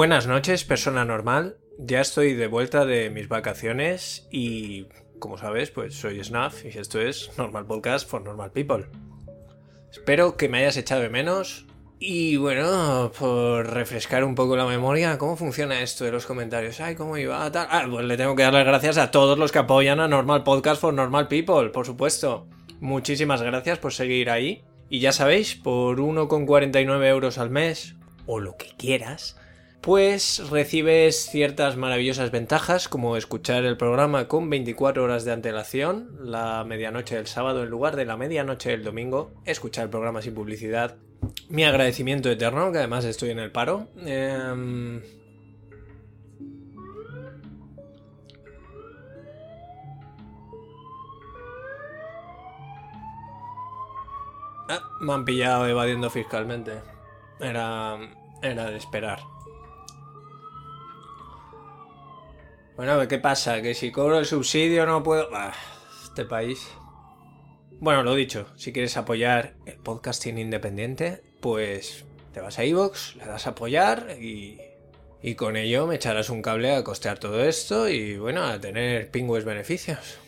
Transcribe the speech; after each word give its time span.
Buenas 0.00 0.26
noches, 0.26 0.64
persona 0.64 1.04
normal. 1.04 1.58
Ya 1.76 2.00
estoy 2.00 2.32
de 2.32 2.46
vuelta 2.46 2.86
de 2.86 3.10
mis 3.10 3.28
vacaciones 3.28 4.26
y, 4.30 4.86
como 5.18 5.36
sabes, 5.36 5.70
pues 5.70 5.94
soy 5.94 6.24
Snuff 6.24 6.64
y 6.64 6.68
esto 6.68 6.98
es 7.02 7.30
Normal 7.36 7.66
Podcast 7.66 8.08
for 8.08 8.22
Normal 8.22 8.50
People. 8.50 8.86
Espero 9.92 10.38
que 10.38 10.48
me 10.48 10.60
hayas 10.60 10.78
echado 10.78 11.02
de 11.02 11.10
menos. 11.10 11.66
Y 11.98 12.38
bueno, 12.38 13.12
por 13.18 13.66
refrescar 13.74 14.24
un 14.24 14.34
poco 14.34 14.56
la 14.56 14.64
memoria, 14.64 15.18
¿cómo 15.18 15.36
funciona 15.36 15.82
esto 15.82 16.06
de 16.06 16.12
los 16.12 16.24
comentarios? 16.24 16.80
Ay, 16.80 16.94
¿cómo 16.94 17.18
iba? 17.18 17.44
Ah, 17.44 17.86
pues 17.90 18.06
le 18.06 18.16
tengo 18.16 18.34
que 18.34 18.44
dar 18.44 18.54
las 18.54 18.64
gracias 18.64 18.96
a 18.96 19.10
todos 19.10 19.38
los 19.38 19.52
que 19.52 19.58
apoyan 19.58 20.00
a 20.00 20.08
Normal 20.08 20.44
Podcast 20.44 20.80
for 20.80 20.94
Normal 20.94 21.28
People, 21.28 21.68
por 21.68 21.84
supuesto. 21.84 22.48
Muchísimas 22.80 23.42
gracias 23.42 23.78
por 23.78 23.92
seguir 23.92 24.30
ahí. 24.30 24.64
Y 24.88 25.00
ya 25.00 25.12
sabéis, 25.12 25.56
por 25.56 26.00
1,49 26.00 27.06
euros 27.06 27.36
al 27.36 27.50
mes, 27.50 27.96
o 28.24 28.40
lo 28.40 28.56
que 28.56 28.68
quieras, 28.78 29.36
pues 29.80 30.50
recibes 30.50 31.26
ciertas 31.30 31.76
maravillosas 31.76 32.30
ventajas 32.30 32.88
como 32.88 33.16
escuchar 33.16 33.64
el 33.64 33.78
programa 33.78 34.28
con 34.28 34.50
24 34.50 35.02
horas 35.02 35.24
de 35.24 35.32
antelación, 35.32 36.18
la 36.22 36.64
medianoche 36.64 37.16
del 37.16 37.26
sábado 37.26 37.62
en 37.62 37.70
lugar 37.70 37.96
de 37.96 38.04
la 38.04 38.16
medianoche 38.16 38.70
del 38.70 38.84
domingo, 38.84 39.32
escuchar 39.46 39.84
el 39.84 39.90
programa 39.90 40.20
sin 40.20 40.34
publicidad, 40.34 40.96
mi 41.48 41.64
agradecimiento 41.64 42.30
eterno, 42.30 42.72
que 42.72 42.78
además 42.78 43.04
estoy 43.04 43.30
en 43.30 43.38
el 43.38 43.50
paro. 43.52 43.88
Em, 44.04 45.02
ah, 54.68 54.80
me 55.00 55.12
han 55.12 55.24
pillado 55.24 55.66
evadiendo 55.66 56.10
fiscalmente. 56.10 56.72
Era, 57.40 57.98
era 58.42 58.66
de 58.66 58.76
esperar. 58.76 59.20
Bueno, 62.80 63.06
¿qué 63.08 63.18
pasa? 63.18 63.60
Que 63.60 63.74
si 63.74 63.90
cobro 63.92 64.18
el 64.18 64.24
subsidio 64.24 64.86
no 64.86 65.02
puedo... 65.02 65.28
Ah, 65.34 65.52
este 66.02 66.24
país... 66.24 66.66
Bueno, 67.78 68.02
lo 68.02 68.14
dicho, 68.14 68.46
si 68.56 68.72
quieres 68.72 68.96
apoyar 68.96 69.54
el 69.66 69.76
podcasting 69.76 70.38
independiente, 70.38 71.22
pues 71.40 72.06
te 72.32 72.40
vas 72.40 72.58
a 72.58 72.64
iVoox, 72.64 73.16
le 73.16 73.26
das 73.26 73.46
a 73.46 73.50
apoyar 73.50 74.16
y, 74.18 74.62
y 75.20 75.34
con 75.34 75.58
ello 75.58 75.86
me 75.86 75.96
echarás 75.96 76.30
un 76.30 76.40
cable 76.40 76.74
a 76.74 76.82
costear 76.82 77.18
todo 77.18 77.44
esto 77.44 77.86
y 77.86 78.16
bueno, 78.16 78.44
a 78.44 78.58
tener 78.58 79.10
pingües 79.10 79.44
beneficios. 79.44 80.18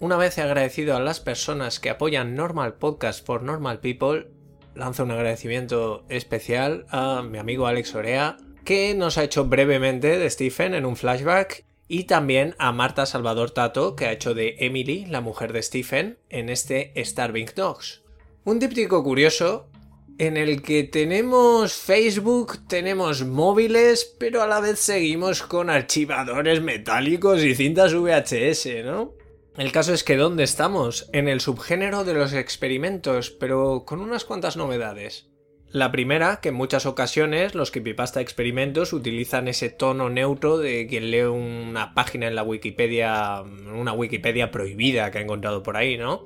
Una 0.00 0.18
vez 0.18 0.36
agradecido 0.36 0.96
a 0.96 1.00
las 1.00 1.18
personas 1.18 1.80
que 1.80 1.88
apoyan 1.88 2.34
Normal 2.34 2.74
Podcast 2.74 3.24
for 3.24 3.42
Normal 3.42 3.80
People, 3.80 4.30
lanzo 4.74 5.04
un 5.04 5.12
agradecimiento 5.12 6.04
especial 6.10 6.84
a 6.90 7.22
mi 7.22 7.38
amigo 7.38 7.66
Alex 7.66 7.94
Orea, 7.94 8.36
que 8.68 8.94
nos 8.94 9.16
ha 9.16 9.24
hecho 9.24 9.46
brevemente 9.46 10.18
de 10.18 10.28
Stephen 10.28 10.74
en 10.74 10.84
un 10.84 10.94
flashback 10.94 11.64
y 11.88 12.04
también 12.04 12.54
a 12.58 12.70
Marta 12.70 13.06
Salvador 13.06 13.50
Tato, 13.50 13.96
que 13.96 14.04
ha 14.04 14.12
hecho 14.12 14.34
de 14.34 14.56
Emily, 14.58 15.06
la 15.06 15.22
mujer 15.22 15.54
de 15.54 15.62
Stephen, 15.62 16.18
en 16.28 16.50
este 16.50 16.92
Starving 17.02 17.48
Dogs. 17.56 18.02
Un 18.44 18.58
díptico 18.58 19.02
curioso 19.02 19.70
en 20.18 20.36
el 20.36 20.60
que 20.60 20.84
tenemos 20.84 21.72
Facebook, 21.72 22.68
tenemos 22.68 23.24
móviles, 23.24 24.14
pero 24.18 24.42
a 24.42 24.46
la 24.46 24.60
vez 24.60 24.78
seguimos 24.78 25.42
con 25.42 25.70
archivadores 25.70 26.60
metálicos 26.60 27.42
y 27.42 27.54
cintas 27.54 27.94
VHS, 27.94 28.84
¿no? 28.84 29.14
El 29.56 29.72
caso 29.72 29.94
es 29.94 30.04
que 30.04 30.18
¿dónde 30.18 30.44
estamos? 30.44 31.08
En 31.14 31.26
el 31.26 31.40
subgénero 31.40 32.04
de 32.04 32.12
los 32.12 32.34
experimentos, 32.34 33.30
pero 33.30 33.84
con 33.86 34.02
unas 34.02 34.26
cuantas 34.26 34.58
novedades. 34.58 35.30
La 35.70 35.92
primera, 35.92 36.40
que 36.40 36.48
en 36.48 36.54
muchas 36.54 36.86
ocasiones 36.86 37.54
los 37.54 37.70
creepypasta 37.70 38.22
experimentos 38.22 38.94
utilizan 38.94 39.48
ese 39.48 39.68
tono 39.68 40.08
neutro 40.08 40.56
de 40.56 40.86
quien 40.86 41.10
lee 41.10 41.22
una 41.22 41.92
página 41.92 42.26
en 42.26 42.34
la 42.34 42.42
Wikipedia, 42.42 43.42
una 43.42 43.92
Wikipedia 43.92 44.50
prohibida 44.50 45.10
que 45.10 45.18
ha 45.18 45.20
encontrado 45.20 45.62
por 45.62 45.76
ahí, 45.76 45.98
¿no? 45.98 46.24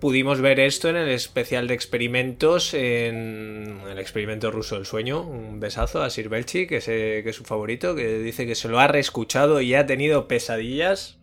Pudimos 0.00 0.40
ver 0.40 0.58
esto 0.58 0.88
en 0.88 0.96
el 0.96 1.10
especial 1.10 1.68
de 1.68 1.74
experimentos, 1.74 2.74
en 2.74 3.82
el 3.88 3.98
experimento 3.98 4.50
ruso 4.50 4.76
del 4.76 4.86
sueño. 4.86 5.20
Un 5.22 5.60
besazo 5.60 6.02
a 6.02 6.10
Sir 6.10 6.28
Belchi, 6.28 6.66
que, 6.66 6.80
que 6.80 7.22
es 7.28 7.36
su 7.36 7.44
favorito, 7.44 7.94
que 7.94 8.18
dice 8.18 8.46
que 8.46 8.54
se 8.54 8.68
lo 8.68 8.80
ha 8.80 8.88
reescuchado 8.88 9.60
y 9.60 9.74
ha 9.74 9.86
tenido 9.86 10.26
pesadillas 10.26 11.19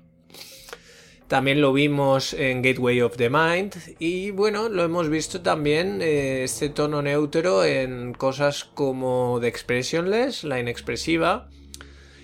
también 1.27 1.59
lo 1.59 1.73
vimos 1.73 2.33
en 2.33 2.61
Gateway 2.61 3.01
of 3.01 3.17
the 3.17 3.29
Mind 3.29 3.75
y 3.99 4.31
bueno, 4.31 4.69
lo 4.69 4.83
hemos 4.83 5.09
visto 5.09 5.41
también 5.41 6.01
eh, 6.01 6.43
este 6.45 6.69
tono 6.69 7.01
neutro 7.01 7.65
en 7.65 8.13
cosas 8.13 8.63
como 8.63 9.38
The 9.41 9.47
Expressionless, 9.47 10.45
la 10.45 10.59
inexpresiva. 10.61 11.49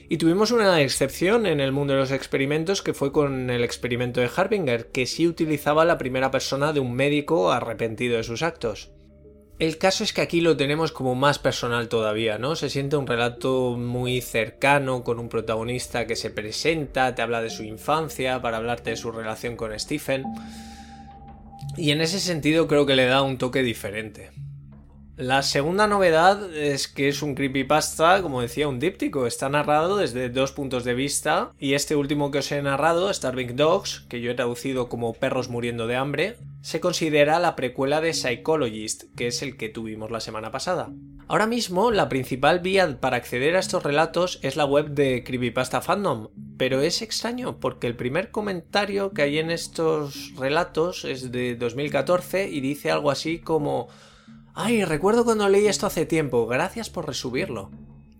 Y 0.08 0.18
tuvimos 0.18 0.52
una 0.52 0.80
excepción 0.80 1.46
en 1.46 1.60
el 1.60 1.74
mundo 1.74 1.94
de 1.94 2.00
los 2.00 2.12
experimentos 2.12 2.82
que 2.82 2.94
fue 2.94 3.12
con 3.12 3.50
el 3.50 3.64
experimento 3.66 4.22
de 4.22 4.30
Harbinger, 4.34 4.88
que 4.92 5.06
sí 5.06 5.28
utilizaba 5.28 5.84
la 5.84 5.98
primera 5.98 6.32
persona 6.32 6.72
de 6.72 6.80
un 6.80 6.94
médico 6.94 7.52
arrepentido 7.52 8.16
de 8.16 8.24
sus 8.24 8.42
actos. 8.42 8.93
El 9.64 9.78
caso 9.78 10.04
es 10.04 10.12
que 10.12 10.20
aquí 10.20 10.42
lo 10.42 10.58
tenemos 10.58 10.92
como 10.92 11.16
más 11.16 11.40
personal 11.40 11.88
todavía, 11.88 12.38
¿no? 12.38 12.58
Se 12.58 12.70
siente 12.70 12.98
un 12.98 13.08
relato 13.08 13.78
muy 13.78 14.20
cercano 14.20 15.06
con 15.06 15.20
un 15.20 15.30
protagonista 15.30 16.06
que 16.06 16.18
se 16.18 16.30
presenta, 16.30 17.16
te 17.16 17.22
habla 17.22 17.42
de 17.42 17.50
su 17.50 17.64
infancia 17.64 18.42
para 18.42 18.58
hablarte 18.58 18.90
de 18.90 18.98
su 18.98 19.14
relación 19.14 19.56
con 19.56 19.80
Stephen. 19.80 20.26
Y 21.78 21.92
en 21.92 22.02
ese 22.02 22.20
sentido 22.20 22.68
creo 22.68 22.86
que 22.86 22.98
le 22.98 23.06
da 23.06 23.22
un 23.22 23.38
toque 23.38 23.64
diferente. 23.64 24.32
La 25.16 25.44
segunda 25.44 25.88
novedad 25.88 26.54
es 26.54 26.90
que 26.90 27.08
es 27.08 27.22
un 27.22 27.34
creepypasta, 27.34 28.22
como 28.22 28.42
decía, 28.42 28.68
un 28.68 28.82
díptico. 28.82 29.28
Está 29.28 29.48
narrado 29.48 29.96
desde 29.96 30.28
dos 30.28 30.52
puntos 30.52 30.84
de 30.84 30.94
vista. 30.94 31.54
Y 31.58 31.76
este 31.76 31.96
último 31.96 32.32
que 32.32 32.40
os 32.40 32.52
he 32.52 32.62
narrado, 32.62 33.14
Starving 33.14 33.56
Dogs, 33.56 34.02
que 34.10 34.20
yo 34.20 34.32
he 34.32 34.36
traducido 34.36 34.90
como 34.90 35.14
Perros 35.14 35.48
muriendo 35.48 35.88
de 35.88 35.96
hambre, 35.96 36.36
se 36.64 36.80
considera 36.80 37.40
la 37.40 37.58
precuela 37.58 38.00
de 38.00 38.14
Psychologist, 38.14 39.14
que 39.18 39.28
es 39.28 39.42
el 39.42 39.58
que 39.58 39.68
tuvimos 39.68 40.12
la 40.12 40.22
semana 40.22 40.50
pasada. 40.50 40.94
Ahora 41.28 41.46
mismo, 41.46 41.92
la 41.92 42.08
principal 42.08 42.62
vía 42.62 43.02
para 43.02 43.18
acceder 43.18 43.58
a 43.58 43.60
estos 43.60 43.84
relatos 43.84 44.40
es 44.44 44.56
la 44.56 44.64
web 44.64 44.92
de 44.92 45.26
Creepypasta 45.26 45.82
Fandom, 45.82 46.30
pero 46.58 46.80
es 46.80 47.02
extraño 47.02 47.60
porque 47.60 47.88
el 47.88 47.98
primer 47.98 48.32
comentario 48.32 49.12
que 49.12 49.24
hay 49.24 49.40
en 49.40 49.52
estos 49.52 50.34
relatos 50.38 51.04
es 51.04 51.34
de 51.34 51.56
2014 51.56 52.48
y 52.50 52.62
dice 52.62 52.92
algo 52.92 53.12
así 53.12 53.40
como 53.40 53.90
Ay, 54.54 54.86
recuerdo 54.86 55.26
cuando 55.26 55.50
leí 55.50 55.68
esto 55.68 55.86
hace 55.86 56.06
tiempo, 56.06 56.48
gracias 56.48 56.90
por 56.90 57.08
resubirlo. 57.08 57.72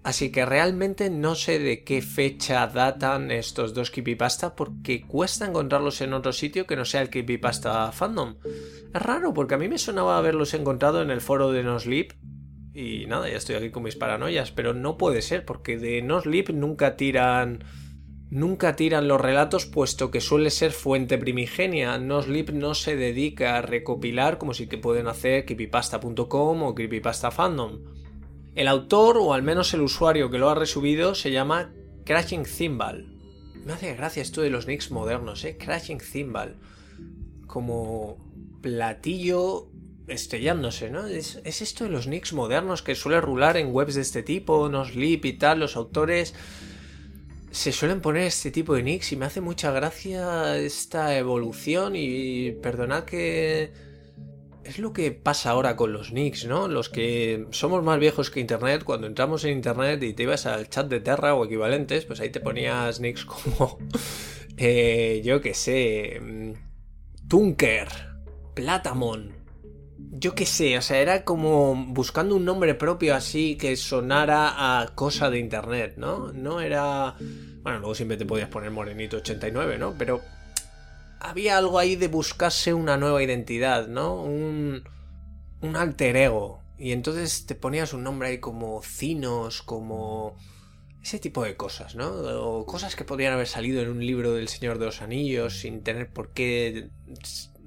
Así 0.04 0.32
que 0.32 0.46
realmente 0.46 1.10
no 1.10 1.34
sé 1.34 1.60
de 1.60 1.84
qué 1.84 2.02
fecha 2.02 2.68
datan 2.68 3.32
estos 3.32 3.74
dos 3.74 3.90
creepypasta 3.90 4.56
porque 4.56 5.02
cuesta 5.02 5.46
encontrarlos 5.46 6.02
en 6.02 6.14
otro 6.14 6.34
sitio 6.34 6.68
que 6.68 6.76
no 6.76 6.84
sea 6.84 7.02
el 7.02 7.10
creepypasta 7.10 7.92
fandom. 7.94 8.36
Es 8.94 9.02
raro 9.02 9.34
porque 9.34 9.56
a 9.56 9.58
mí 9.58 9.70
me 9.70 9.78
sonaba 9.78 10.18
haberlos 10.18 10.54
encontrado 10.54 11.02
en 11.02 11.10
el 11.10 11.22
foro 11.22 11.52
de 11.52 11.64
No 11.64 11.80
Sleep 11.80 12.14
y 12.74 13.06
nada, 13.06 13.30
ya 13.30 13.38
estoy 13.38 13.56
aquí 13.56 13.70
con 13.70 13.84
mis 13.84 13.96
paranoias, 13.96 14.52
pero 14.52 14.74
no 14.74 14.98
puede 14.98 15.22
ser 15.22 15.46
porque 15.46 15.78
de 15.78 16.02
No 16.02 16.20
Sleep 16.20 16.50
nunca 16.50 16.98
tiran 16.98 17.64
nunca 18.34 18.76
tiran 18.76 19.08
los 19.08 19.22
relatos 19.22 19.68
puesto 19.68 20.10
que 20.10 20.20
suele 20.20 20.50
ser 20.50 20.72
fuente 20.72 21.20
primigenia. 21.20 21.98
NoSleep 22.00 22.50
no 22.50 22.74
se 22.74 22.96
dedica 22.96 23.58
a 23.58 23.62
recopilar 23.62 24.40
como 24.40 24.56
si 24.56 24.68
que 24.68 24.80
pueden 24.80 25.08
hacer 25.08 25.46
creepypasta.com 25.46 26.64
o 26.64 26.74
creepypasta 26.76 27.30
fandom. 27.30 27.80
El 28.56 28.68
autor, 28.68 29.18
o 29.18 29.34
al 29.34 29.42
menos 29.42 29.74
el 29.74 29.82
usuario 29.82 30.30
que 30.30 30.38
lo 30.38 30.50
ha 30.50 30.56
resubido, 30.56 31.16
se 31.16 31.32
llama 31.32 31.74
Crashing 32.06 32.46
Cymbal. 32.46 33.08
Me 33.66 33.74
hace 33.74 33.96
gracia 33.96 34.22
esto 34.22 34.42
de 34.42 34.50
los 34.50 34.68
nicks 34.68 34.92
modernos, 34.92 35.44
¿eh? 35.46 35.58
Crashing 35.58 36.00
Cymbal. 36.00 36.58
Como 37.48 38.18
platillo 38.62 39.70
estrellándose, 40.08 40.90
¿no? 40.92 41.08
Es, 41.08 41.40
es, 41.44 41.62
esto 41.62 41.86
de 41.86 41.90
los 41.90 42.08
nicks 42.08 42.34
modernos 42.34 42.84
que 42.84 42.94
suele 42.94 43.22
rular 43.22 43.58
en 43.58 43.74
webs 43.74 43.96
de 43.96 44.02
este 44.02 44.22
tipo, 44.22 44.70
no 44.70 44.86
sleep 44.86 45.26
y 45.26 45.34
tal, 45.34 45.60
los 45.60 45.76
autores 45.76 46.34
se 47.54 47.72
suelen 47.72 48.02
poner 48.02 48.24
este 48.24 48.50
tipo 48.50 48.74
de 48.74 48.82
nicks 48.82 49.12
y 49.12 49.16
me 49.16 49.26
hace 49.26 49.40
mucha 49.40 49.72
gracia 49.72 50.58
esta 50.58 51.16
evolución 51.18 51.94
y 51.96 52.52
perdonad 52.52 53.04
que 53.04 53.72
es 54.66 54.80
lo 54.80 54.94
que 54.94 55.12
pasa 55.12 55.52
ahora 55.52 55.76
con 55.76 55.94
los 55.94 56.12
nicks, 56.12 56.46
¿no? 56.46 56.68
Los 56.68 56.90
que 56.90 57.48
somos 57.52 57.84
más 57.84 58.00
viejos 58.00 58.30
que 58.30 58.40
Internet, 58.40 58.84
cuando 58.84 59.08
entramos 59.08 59.44
en 59.44 59.52
Internet 59.52 60.02
y 60.04 60.14
te 60.14 60.24
ibas 60.24 60.46
al 60.46 60.70
chat 60.70 60.88
de 60.88 61.00
Terra 61.00 61.36
o 61.36 61.46
equivalentes, 61.46 62.06
pues 62.06 62.20
ahí 62.20 62.30
te 62.30 62.40
ponías 62.40 63.00
nicks 63.00 63.26
como, 63.26 63.78
eh, 64.58 65.22
yo 65.24 65.42
qué 65.42 65.54
sé, 65.54 66.20
mm, 66.22 66.54
Tunker, 67.28 67.88
Platamon, 68.54 69.44
yo 69.98 70.36
qué 70.36 70.46
sé, 70.46 70.78
o 70.78 70.82
sea, 70.82 71.00
era 71.00 71.24
como 71.24 71.76
buscando 71.76 72.36
un 72.36 72.46
nombre 72.46 72.76
propio 72.76 73.16
así 73.16 73.56
que 73.58 73.76
sonara 73.76 74.82
a 74.82 74.88
cosa 74.96 75.30
de 75.30 75.40
internet, 75.40 75.96
¿no? 75.98 76.32
No 76.32 76.62
era... 76.62 77.16
Bueno, 77.62 77.80
luego 77.80 77.96
siempre 77.96 78.18
te 78.18 78.26
podías 78.26 78.50
poner 78.50 78.72
Morenito 78.72 79.18
89, 79.18 79.78
¿no? 79.78 79.96
Pero 79.98 80.22
había 81.24 81.58
algo 81.58 81.80
ahí 81.80 81.96
de 81.96 82.10
buscarse 82.10 82.74
una 82.74 82.98
nueva 82.98 83.24
identidad, 83.24 83.88
¿no? 83.88 84.22
Un, 84.22 84.84
un 85.62 85.76
alter 85.76 86.18
ego. 86.18 86.62
Y 86.78 86.92
entonces 86.92 87.46
te 87.46 87.56
ponías 87.56 87.94
un 87.94 88.04
nombre 88.04 88.28
ahí 88.28 88.40
como 88.40 88.82
Cinos, 88.84 89.62
como 89.62 90.36
ese 91.02 91.20
tipo 91.20 91.44
de 91.44 91.56
cosas, 91.56 91.96
¿no? 91.96 92.10
O 92.10 92.66
cosas 92.66 92.96
que 92.96 93.06
podrían 93.06 93.34
haber 93.34 93.48
salido 93.48 93.82
en 93.82 93.90
un 93.90 94.06
libro 94.06 94.34
del 94.34 94.50
Señor 94.50 94.80
de 94.80 94.86
los 94.86 95.02
Anillos 95.02 95.60
sin 95.60 95.82
tener 95.82 96.10
por 96.10 96.34
qué 96.34 96.90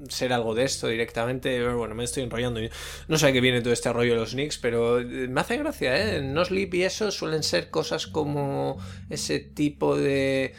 ser 0.09 0.35
algo 0.35 0.55
de 0.55 0.65
esto 0.65 0.89
directamente. 0.89 1.67
Bueno, 1.73 1.95
me 1.95 2.05
estoy 2.05 2.25
enrollando. 2.25 2.61
No 3.09 3.17
sé 3.17 3.27
a 3.27 3.33
qué 3.33 3.41
viene 3.41 3.63
todo 3.63 3.73
este 3.73 3.91
rollo 3.91 4.13
de 4.13 4.21
los 4.21 4.35
nicks, 4.35 4.59
pero 4.59 5.01
me 5.03 5.41
hace 5.41 5.57
gracia, 5.57 6.17
¿eh? 6.17 6.21
No 6.21 6.45
sleep 6.45 6.75
y 6.75 6.83
eso 6.83 7.11
suelen 7.11 7.43
ser 7.43 7.71
cosas 7.71 8.07
como 8.07 8.77
ese 9.09 9.41
tipo 9.41 9.97
de 9.97 10.55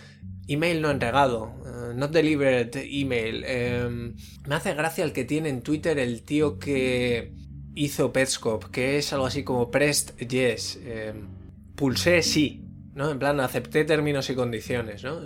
email 0.47 0.81
no 0.81 0.89
entregado, 0.89 1.53
uh, 1.77 1.93
not 1.93 2.11
delivered 2.11 2.75
email. 2.75 3.43
Em, 3.45 4.15
me 4.47 4.55
hace 4.55 4.73
gracia 4.73 5.03
el 5.03 5.13
que 5.13 5.25
tiene 5.25 5.49
en 5.49 5.61
Twitter 5.61 5.97
el 5.99 6.23
tío 6.23 6.57
que 6.57 7.31
hizo 7.75 8.11
Petscop, 8.11 8.65
que 8.65 8.97
es 8.97 9.13
algo 9.13 9.27
así 9.27 9.43
como 9.43 9.69
pressed 9.69 10.15
yes, 10.27 10.79
em, 10.83 11.27
pulsé 11.75 12.23
sí, 12.23 12.63
¿no? 12.95 13.11
En 13.11 13.19
plan, 13.19 13.39
acepté 13.39 13.85
términos 13.85 14.29
y 14.29 14.35
condiciones, 14.35 15.03
¿no? 15.03 15.21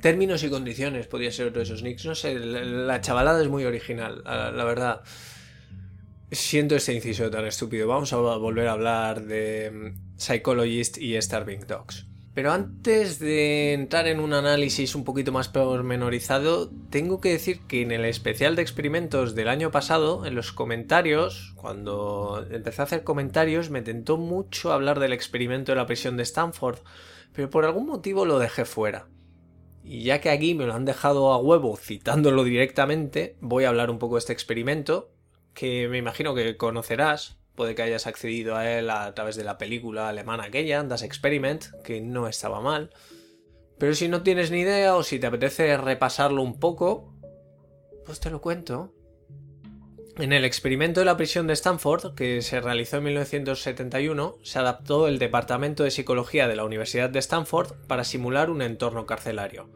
Términos 0.00 0.42
y 0.42 0.50
condiciones 0.50 1.06
podría 1.06 1.30
ser 1.30 1.46
otro 1.46 1.60
de 1.60 1.64
esos 1.64 1.82
nicks. 1.82 2.04
No 2.04 2.14
sé, 2.14 2.34
la, 2.38 3.00
chavalada 3.00 3.40
es 3.40 3.48
muy 3.48 3.64
original, 3.64 4.22
la, 4.24 4.64
verdad. 4.64 5.00
Siento 6.30 6.74
este 6.74 6.92
inciso 6.92 7.30
tan 7.30 7.46
estúpido. 7.46 7.86
Vamos 7.86 8.12
a 8.12 8.16
volver 8.16 8.66
a 8.68 8.72
hablar 8.72 9.24
de 9.24 9.70
mm, 9.70 10.18
Psychologist 10.18 10.98
y 10.98 11.20
Starving 11.22 11.66
Dogs. 11.66 12.06
Pero 12.34 12.50
antes 12.50 13.20
de 13.20 13.74
entrar 13.74 14.08
en 14.08 14.18
un 14.18 14.32
análisis 14.32 14.96
un 14.96 15.04
poquito 15.04 15.30
más 15.30 15.48
pormenorizado, 15.48 16.68
tengo 16.90 17.20
que 17.20 17.30
decir 17.30 17.60
que 17.68 17.80
en 17.80 17.92
el 17.92 18.04
especial 18.04 18.56
de 18.56 18.62
experimentos 18.62 19.36
del 19.36 19.48
año 19.48 19.70
pasado, 19.70 20.26
en 20.26 20.34
los 20.34 20.50
comentarios, 20.50 21.52
cuando 21.54 22.44
empecé 22.50 22.82
a 22.82 22.86
hacer 22.86 23.04
comentarios, 23.04 23.70
me 23.70 23.82
tentó 23.82 24.16
mucho 24.16 24.72
hablar 24.72 24.98
del 24.98 25.12
experimento 25.12 25.70
de 25.70 25.76
la 25.76 25.86
prisión 25.86 26.16
de 26.16 26.24
Stanford, 26.24 26.80
pero 27.32 27.50
por 27.50 27.64
algún 27.64 27.86
motivo 27.86 28.24
lo 28.24 28.40
dejé 28.40 28.64
fuera. 28.64 29.06
Y 29.84 30.02
ya 30.02 30.20
que 30.20 30.30
aquí 30.30 30.56
me 30.56 30.66
lo 30.66 30.74
han 30.74 30.86
dejado 30.86 31.32
a 31.32 31.38
huevo 31.38 31.76
citándolo 31.76 32.42
directamente, 32.42 33.36
voy 33.40 33.62
a 33.62 33.68
hablar 33.68 33.90
un 33.90 34.00
poco 34.00 34.16
de 34.16 34.20
este 34.20 34.32
experimento, 34.32 35.12
que 35.52 35.86
me 35.88 35.98
imagino 35.98 36.34
que 36.34 36.56
conocerás, 36.56 37.38
Puede 37.54 37.74
que 37.74 37.82
hayas 37.82 38.06
accedido 38.06 38.56
a 38.56 38.70
él 38.70 38.90
a 38.90 39.14
través 39.14 39.36
de 39.36 39.44
la 39.44 39.58
película 39.58 40.08
alemana 40.08 40.44
aquella, 40.44 40.82
Das 40.82 41.02
Experiment, 41.02 41.66
que 41.84 42.00
no 42.00 42.26
estaba 42.26 42.60
mal. 42.60 42.90
Pero 43.78 43.94
si 43.94 44.08
no 44.08 44.22
tienes 44.22 44.50
ni 44.50 44.60
idea 44.60 44.96
o 44.96 45.02
si 45.02 45.18
te 45.18 45.26
apetece 45.26 45.76
repasarlo 45.76 46.42
un 46.42 46.58
poco, 46.58 47.14
pues 48.04 48.20
te 48.20 48.30
lo 48.30 48.40
cuento. 48.40 48.92
En 50.16 50.32
el 50.32 50.44
experimento 50.44 51.00
de 51.00 51.06
la 51.06 51.16
prisión 51.16 51.48
de 51.48 51.54
Stanford, 51.54 52.14
que 52.14 52.40
se 52.40 52.60
realizó 52.60 52.98
en 52.98 53.04
1971, 53.04 54.36
se 54.42 54.58
adaptó 54.60 55.08
el 55.08 55.18
Departamento 55.18 55.82
de 55.82 55.90
Psicología 55.90 56.46
de 56.46 56.54
la 56.54 56.64
Universidad 56.64 57.10
de 57.10 57.18
Stanford 57.18 57.72
para 57.88 58.04
simular 58.04 58.48
un 58.48 58.62
entorno 58.62 59.06
carcelario. 59.06 59.70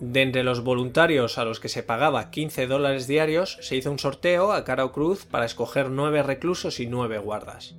De 0.00 0.22
entre 0.22 0.44
los 0.44 0.64
voluntarios 0.64 1.36
a 1.36 1.44
los 1.44 1.60
que 1.60 1.68
se 1.68 1.82
pagaba 1.82 2.30
15 2.30 2.66
dólares 2.66 3.06
diarios, 3.06 3.58
se 3.60 3.76
hizo 3.76 3.90
un 3.90 3.98
sorteo 3.98 4.52
a 4.52 4.64
cara 4.64 4.86
o 4.86 4.92
cruz 4.92 5.26
para 5.26 5.44
escoger 5.44 5.90
9 5.90 6.22
reclusos 6.22 6.80
y 6.80 6.86
9 6.86 7.18
guardas. 7.18 7.74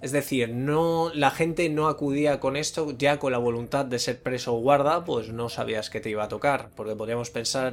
Es 0.00 0.10
decir, 0.10 0.48
no, 0.48 1.12
la 1.14 1.30
gente 1.30 1.68
no 1.68 1.86
acudía 1.86 2.40
con 2.40 2.56
esto 2.56 2.92
ya 2.98 3.20
con 3.20 3.30
la 3.30 3.38
voluntad 3.38 3.84
de 3.84 4.00
ser 4.00 4.20
preso 4.20 4.56
o 4.56 4.58
guarda, 4.58 5.04
pues 5.04 5.28
no 5.28 5.48
sabías 5.48 5.88
que 5.88 6.00
te 6.00 6.10
iba 6.10 6.24
a 6.24 6.28
tocar, 6.28 6.70
porque 6.74 6.96
podríamos 6.96 7.30
pensar 7.30 7.72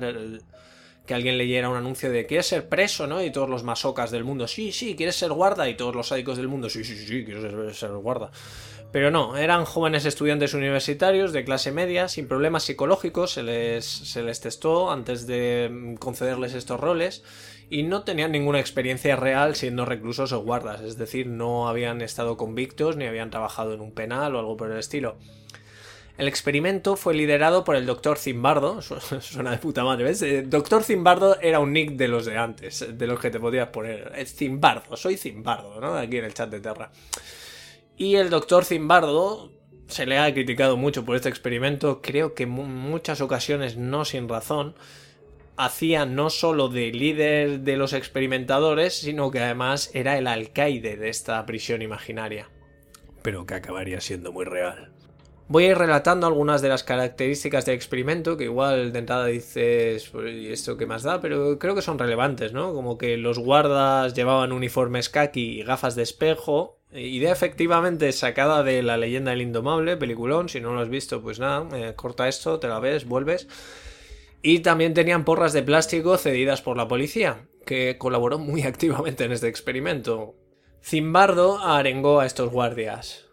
que 1.07 1.13
alguien 1.15 1.39
leyera 1.39 1.69
un 1.69 1.77
anuncio 1.77 2.11
de 2.11 2.27
quieres 2.27 2.45
ser 2.45 2.69
preso, 2.69 3.07
¿no? 3.07 3.23
Y 3.23 3.31
todos 3.31 3.49
los 3.49 3.63
masocas 3.63 4.11
del 4.11 4.23
mundo, 4.23 4.47
sí, 4.47 4.71
sí, 4.71 4.95
quieres 4.95 5.15
ser 5.15 5.31
guarda, 5.31 5.67
y 5.67 5.75
todos 5.75 5.95
los 5.95 6.09
sádicos 6.09 6.37
del 6.37 6.47
mundo, 6.47 6.69
sí, 6.69 6.83
sí, 6.83 6.95
sí, 6.95 7.25
quiero 7.25 7.73
ser 7.73 7.89
guarda. 7.93 8.29
Pero 8.91 9.11
no, 9.11 9.37
eran 9.37 9.65
jóvenes 9.65 10.05
estudiantes 10.05 10.55
universitarios 10.55 11.31
de 11.31 11.43
clase 11.43 11.71
media, 11.71 12.07
sin 12.07 12.27
problemas 12.27 12.63
psicológicos, 12.63 13.31
se 13.31 13.43
les, 13.43 14.41
testó 14.41 14.89
antes 14.89 15.27
de 15.27 15.95
concederles 15.99 16.55
estos 16.55 16.79
roles 16.79 17.23
y 17.69 17.83
no 17.83 18.01
tenían 18.01 18.31
ninguna 18.31 18.59
experiencia 18.59 19.15
real 19.15 19.55
siendo 19.55 19.85
reclusos 19.85 20.31
o 20.31 20.41
guardas, 20.41 20.81
es 20.81 20.97
decir, 20.97 21.27
no 21.27 21.67
habían 21.67 22.01
estado 22.01 22.35
convictos 22.35 22.97
ni 22.97 23.05
habían 23.05 23.29
trabajado 23.29 23.75
en 23.75 23.81
un 23.81 23.91
penal 23.91 24.35
o 24.35 24.39
algo 24.39 24.57
por 24.57 24.71
el 24.71 24.79
estilo. 24.79 25.17
El 26.17 26.27
experimento 26.27 26.97
fue 26.97 27.13
liderado 27.13 27.63
por 27.63 27.75
el 27.75 27.85
doctor 27.85 28.17
Zimbardo, 28.17 28.81
suena 29.21 29.51
de 29.51 29.57
puta 29.59 29.83
madre, 29.83 30.03
¿ves? 30.03 30.23
El 30.23 30.49
doctor 30.49 30.83
Zimbardo 30.83 31.39
era 31.39 31.59
un 31.59 31.71
nick 31.71 31.91
de 31.91 32.07
los 32.07 32.25
de 32.25 32.37
antes, 32.37 32.85
de 32.97 33.07
los 33.07 33.19
que 33.19 33.29
te 33.29 33.39
podías 33.39 33.69
poner. 33.69 34.11
Es 34.15 34.33
Zimbardo, 34.33 34.97
soy 34.97 35.15
Zimbardo, 35.15 35.79
¿no? 35.79 35.95
Aquí 35.95 36.17
en 36.17 36.25
el 36.25 36.33
chat 36.33 36.49
de 36.49 36.59
Terra. 36.59 36.91
Y 37.99 38.15
el 38.15 38.29
doctor 38.29 38.63
Zimbardo 38.63 39.51
se 39.87 40.05
le 40.05 40.17
ha 40.19 40.33
criticado 40.33 40.77
mucho 40.77 41.03
por 41.03 41.17
este 41.17 41.27
experimento, 41.27 42.01
creo 42.01 42.33
que 42.33 42.43
en 42.43 42.51
muchas 42.51 43.19
ocasiones 43.19 43.75
no 43.75 44.05
sin 44.05 44.29
razón. 44.29 44.73
Hacía 45.57 46.05
no 46.05 46.29
solo 46.29 46.69
de 46.69 46.93
líder 46.93 47.59
de 47.59 47.75
los 47.75 47.91
experimentadores, 47.91 48.93
sino 48.93 49.31
que 49.31 49.41
además 49.41 49.91
era 49.93 50.17
el 50.17 50.27
alcaide 50.27 50.95
de 50.95 51.09
esta 51.09 51.45
prisión 51.45 51.81
imaginaria. 51.81 52.49
Pero 53.21 53.45
que 53.45 53.55
acabaría 53.55 53.99
siendo 53.99 54.31
muy 54.31 54.45
real. 54.45 54.93
Voy 55.49 55.65
a 55.65 55.71
ir 55.71 55.77
relatando 55.77 56.27
algunas 56.27 56.61
de 56.61 56.69
las 56.69 56.83
características 56.83 57.65
del 57.65 57.75
experimento, 57.75 58.37
que 58.37 58.43
igual 58.45 58.93
de 58.93 58.99
entrada 58.99 59.25
dices, 59.25 60.07
pues, 60.09 60.31
¿y 60.31 60.51
esto 60.51 60.77
qué 60.77 60.85
más 60.85 61.03
da? 61.03 61.19
Pero 61.21 61.57
creo 61.57 61.73
que 61.73 61.81
son 61.81 61.97
relevantes, 61.97 62.53
¿no? 62.53 62.73
Como 62.73 62.99
que 62.99 63.17
los 63.17 63.39
guardas 63.39 64.13
llevaban 64.13 64.51
uniformes 64.51 65.09
khaki 65.09 65.59
y 65.59 65.63
gafas 65.63 65.95
de 65.95 66.03
espejo, 66.03 66.79
Idea 66.91 67.31
efectivamente 67.31 68.11
sacada 68.11 68.63
de 68.63 68.81
La 68.81 68.97
leyenda 68.97 69.31
del 69.31 69.43
indomable, 69.43 69.95
peliculón, 69.95 70.49
si 70.49 70.59
no 70.59 70.73
lo 70.73 70.79
has 70.79 70.89
visto, 70.89 71.21
pues 71.21 71.39
nada, 71.39 71.67
eh, 71.77 71.93
corta 71.95 72.27
esto, 72.27 72.59
te 72.59 72.67
la 72.67 72.79
ves, 72.79 73.07
vuelves. 73.07 73.47
Y 74.41 74.59
también 74.59 74.95
tenían 74.95 75.23
porras 75.23 75.53
de 75.53 75.61
plástico 75.61 76.17
cedidas 76.17 76.63
por 76.63 76.77
la 76.77 76.87
policía, 76.87 77.47
que 77.65 77.97
colaboró 77.99 78.39
muy 78.39 78.61
activamente 78.63 79.23
en 79.23 79.31
este 79.31 79.47
experimento. 79.47 80.35
Zimbardo 80.83 81.59
arengó 81.59 82.19
a 82.19 82.25
estos 82.25 82.49
guardias. 82.49 83.28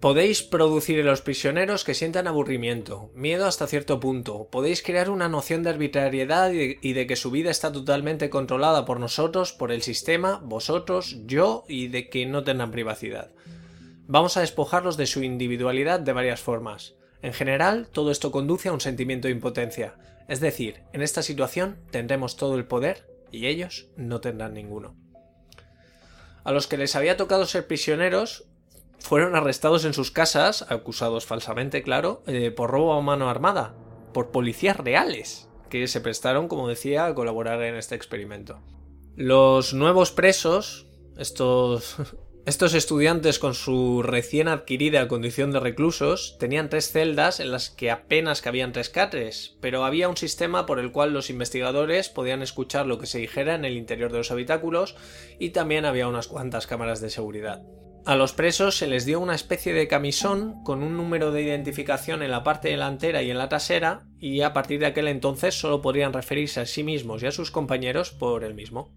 Podéis 0.00 0.44
producir 0.44 1.00
en 1.00 1.06
los 1.06 1.22
prisioneros 1.22 1.82
que 1.82 1.92
sientan 1.92 2.28
aburrimiento, 2.28 3.10
miedo 3.14 3.46
hasta 3.46 3.66
cierto 3.66 3.98
punto. 3.98 4.46
Podéis 4.48 4.80
crear 4.80 5.10
una 5.10 5.28
noción 5.28 5.64
de 5.64 5.70
arbitrariedad 5.70 6.52
y 6.52 6.92
de, 6.92 7.06
que 7.08 7.16
su 7.16 7.32
vida 7.32 7.50
está 7.50 7.72
totalmente 7.72 8.30
controlada 8.30 8.84
por 8.84 9.00
nosotros, 9.00 9.52
por 9.52 9.72
el 9.72 9.82
sistema, 9.82 10.40
vosotros, 10.44 11.16
yo 11.26 11.64
y 11.66 11.88
de 11.88 12.08
que 12.10 12.26
no 12.26 12.44
tengan 12.44 12.70
privacidad. 12.70 13.32
Vamos 14.06 14.36
a 14.36 14.42
despojarlos 14.42 14.96
de 14.96 15.06
su 15.06 15.24
individualidad 15.24 15.98
de 15.98 16.12
varias 16.12 16.40
formas. 16.40 16.94
En 17.20 17.32
general, 17.32 17.88
todo 17.90 18.12
esto 18.12 18.30
conduce 18.30 18.68
a 18.68 18.72
un 18.72 18.80
sentimiento 18.80 19.26
de 19.26 19.34
impotencia. 19.34 19.96
Es 20.28 20.38
decir, 20.38 20.82
en 20.92 21.02
esta 21.02 21.22
situación 21.22 21.76
tendremos 21.90 22.36
todo 22.36 22.54
el 22.54 22.66
poder 22.66 23.08
y 23.32 23.46
ellos 23.46 23.88
no 23.96 24.20
tendrán 24.20 24.54
ninguno. 24.54 24.94
A 26.44 26.52
los 26.52 26.68
que 26.68 26.78
les 26.78 26.94
había 26.94 27.16
tocado 27.16 27.44
ser 27.46 27.66
prisioneros, 27.66 28.47
fueron 28.98 29.36
arrestados 29.36 29.84
en 29.84 29.94
sus 29.94 30.10
casas, 30.10 30.66
acusados 30.68 31.26
falsamente, 31.26 31.82
claro, 31.82 32.22
eh, 32.26 32.50
por 32.50 32.70
robo 32.70 32.94
a 32.94 33.00
mano 33.00 33.30
armada, 33.30 33.74
por 34.12 34.30
policías 34.30 34.76
reales, 34.76 35.48
que 35.70 35.86
se 35.86 36.00
prestaron, 36.00 36.48
como 36.48 36.68
decía, 36.68 37.06
a 37.06 37.14
colaborar 37.14 37.62
en 37.62 37.76
este 37.76 37.94
experimento. 37.94 38.60
Los 39.16 39.74
nuevos 39.74 40.12
presos, 40.12 40.86
estos, 41.16 41.96
estos 42.46 42.74
estudiantes 42.74 43.38
con 43.38 43.54
su 43.54 44.02
recién 44.02 44.48
adquirida 44.48 45.08
condición 45.08 45.52
de 45.52 45.60
reclusos, 45.60 46.36
tenían 46.38 46.68
tres 46.68 46.90
celdas 46.90 47.40
en 47.40 47.50
las 47.50 47.70
que 47.70 47.90
apenas 47.90 48.42
cabían 48.42 48.74
rescates, 48.74 49.56
pero 49.60 49.84
había 49.84 50.08
un 50.08 50.16
sistema 50.16 50.66
por 50.66 50.78
el 50.78 50.92
cual 50.92 51.12
los 51.12 51.30
investigadores 51.30 52.08
podían 52.08 52.42
escuchar 52.42 52.86
lo 52.86 52.98
que 52.98 53.06
se 53.06 53.18
dijera 53.18 53.54
en 53.54 53.64
el 53.64 53.76
interior 53.76 54.12
de 54.12 54.18
los 54.18 54.30
habitáculos 54.30 54.96
y 55.38 55.50
también 55.50 55.84
había 55.84 56.08
unas 56.08 56.28
cuantas 56.28 56.66
cámaras 56.66 57.00
de 57.00 57.10
seguridad. 57.10 57.62
A 58.08 58.16
los 58.16 58.32
presos 58.32 58.78
se 58.78 58.86
les 58.86 59.04
dio 59.04 59.20
una 59.20 59.34
especie 59.34 59.74
de 59.74 59.86
camisón 59.86 60.64
con 60.64 60.82
un 60.82 60.96
número 60.96 61.30
de 61.30 61.42
identificación 61.42 62.22
en 62.22 62.30
la 62.30 62.42
parte 62.42 62.70
delantera 62.70 63.22
y 63.22 63.30
en 63.30 63.36
la 63.36 63.50
trasera, 63.50 64.06
y 64.18 64.40
a 64.40 64.54
partir 64.54 64.80
de 64.80 64.86
aquel 64.86 65.08
entonces 65.08 65.60
solo 65.60 65.82
podrían 65.82 66.14
referirse 66.14 66.60
a 66.60 66.64
sí 66.64 66.82
mismos 66.82 67.22
y 67.22 67.26
a 67.26 67.32
sus 67.32 67.50
compañeros 67.50 68.10
por 68.12 68.44
el 68.44 68.54
mismo. 68.54 68.94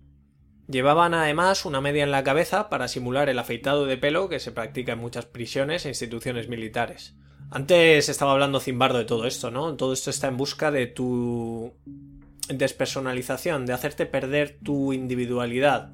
Llevaban 0.69 1.13
además 1.13 1.65
una 1.65 1.81
media 1.81 2.05
en 2.05 2.11
la 2.11 2.23
cabeza 2.23 2.69
para 2.69 2.87
simular 2.87 3.27
el 3.27 3.37
afeitado 3.37 3.85
de 3.85 3.97
pelo 3.97 4.29
que 4.29 4.39
se 4.39 4.53
practica 4.53 4.93
en 4.93 4.99
muchas 4.99 5.25
prisiones 5.25 5.85
e 5.85 5.89
instituciones 5.89 6.47
militares. 6.47 7.17
Antes 7.49 8.07
estaba 8.07 8.31
hablando 8.31 8.61
Zimbardo 8.61 8.99
de 8.99 9.03
todo 9.03 9.25
esto, 9.25 9.51
¿no? 9.51 9.75
Todo 9.75 9.91
esto 9.91 10.09
está 10.09 10.29
en 10.29 10.37
busca 10.37 10.71
de 10.71 10.87
tu 10.87 11.73
despersonalización, 12.47 13.65
de 13.65 13.73
hacerte 13.73 14.05
perder 14.05 14.57
tu 14.63 14.93
individualidad, 14.93 15.91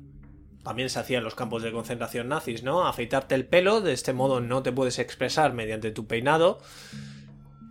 también 0.67 0.89
se 0.89 0.99
hacía 0.99 1.19
en 1.19 1.23
los 1.23 1.33
campos 1.33 1.63
de 1.63 1.71
concentración 1.71 2.27
nazis, 2.27 2.61
¿no? 2.61 2.85
Afeitarte 2.85 3.35
el 3.35 3.45
pelo, 3.45 3.79
de 3.79 3.93
este 3.93 4.11
modo 4.11 4.41
no 4.41 4.63
te 4.63 4.73
puedes 4.73 4.99
expresar 4.99 5.53
mediante 5.53 5.91
tu 5.91 6.07
peinado. 6.07 6.59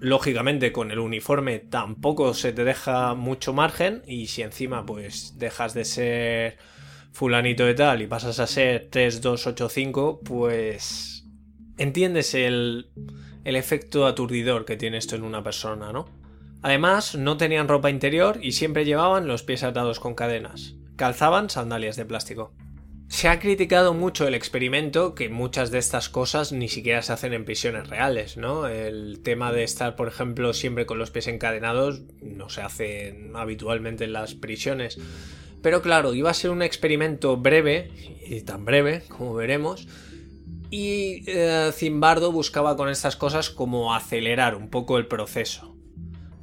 Lógicamente 0.00 0.72
con 0.72 0.90
el 0.90 0.98
uniforme 0.98 1.58
tampoco 1.58 2.32
se 2.32 2.54
te 2.54 2.64
deja 2.64 3.12
mucho 3.12 3.52
margen 3.52 4.00
y 4.06 4.28
si 4.28 4.40
encima 4.40 4.86
pues 4.86 5.34
dejas 5.36 5.74
de 5.74 5.84
ser 5.84 6.56
fulanito 7.12 7.66
de 7.66 7.74
tal 7.74 8.00
y 8.00 8.06
pasas 8.06 8.40
a 8.40 8.46
ser 8.46 8.88
3285, 8.90 10.20
pues 10.24 11.26
entiendes 11.76 12.32
el, 12.32 12.88
el 13.44 13.56
efecto 13.56 14.06
aturdidor 14.06 14.64
que 14.64 14.78
tiene 14.78 14.96
esto 14.96 15.16
en 15.16 15.24
una 15.24 15.42
persona, 15.42 15.92
¿no? 15.92 16.06
Además, 16.62 17.14
no 17.14 17.36
tenían 17.36 17.68
ropa 17.68 17.90
interior 17.90 18.38
y 18.40 18.52
siempre 18.52 18.86
llevaban 18.86 19.28
los 19.28 19.42
pies 19.42 19.64
atados 19.64 20.00
con 20.00 20.14
cadenas. 20.14 20.76
Calzaban 20.96 21.50
sandalias 21.50 21.96
de 21.96 22.06
plástico. 22.06 22.54
Se 23.08 23.28
ha 23.28 23.38
criticado 23.38 23.94
mucho 23.94 24.26
el 24.26 24.34
experimento, 24.34 25.14
que 25.14 25.28
muchas 25.28 25.70
de 25.70 25.78
estas 25.78 26.08
cosas 26.08 26.52
ni 26.52 26.68
siquiera 26.68 27.02
se 27.02 27.12
hacen 27.12 27.32
en 27.34 27.44
prisiones 27.44 27.88
reales, 27.88 28.36
¿no? 28.36 28.66
El 28.66 29.20
tema 29.22 29.52
de 29.52 29.62
estar, 29.62 29.94
por 29.94 30.08
ejemplo, 30.08 30.52
siempre 30.52 30.86
con 30.86 30.98
los 30.98 31.10
pies 31.10 31.28
encadenados 31.28 32.02
no 32.20 32.48
se 32.48 32.62
hace 32.62 33.30
habitualmente 33.34 34.04
en 34.04 34.12
las 34.12 34.34
prisiones. 34.34 34.98
Pero 35.62 35.82
claro, 35.82 36.14
iba 36.14 36.30
a 36.30 36.34
ser 36.34 36.50
un 36.50 36.62
experimento 36.62 37.36
breve, 37.36 37.90
y 38.26 38.40
tan 38.42 38.64
breve, 38.64 39.04
como 39.08 39.34
veremos, 39.34 39.86
y 40.70 41.22
eh, 41.26 41.70
Zimbardo 41.72 42.32
buscaba 42.32 42.76
con 42.76 42.88
estas 42.88 43.16
cosas 43.16 43.50
como 43.50 43.94
acelerar 43.94 44.56
un 44.56 44.68
poco 44.68 44.98
el 44.98 45.06
proceso. 45.06 45.75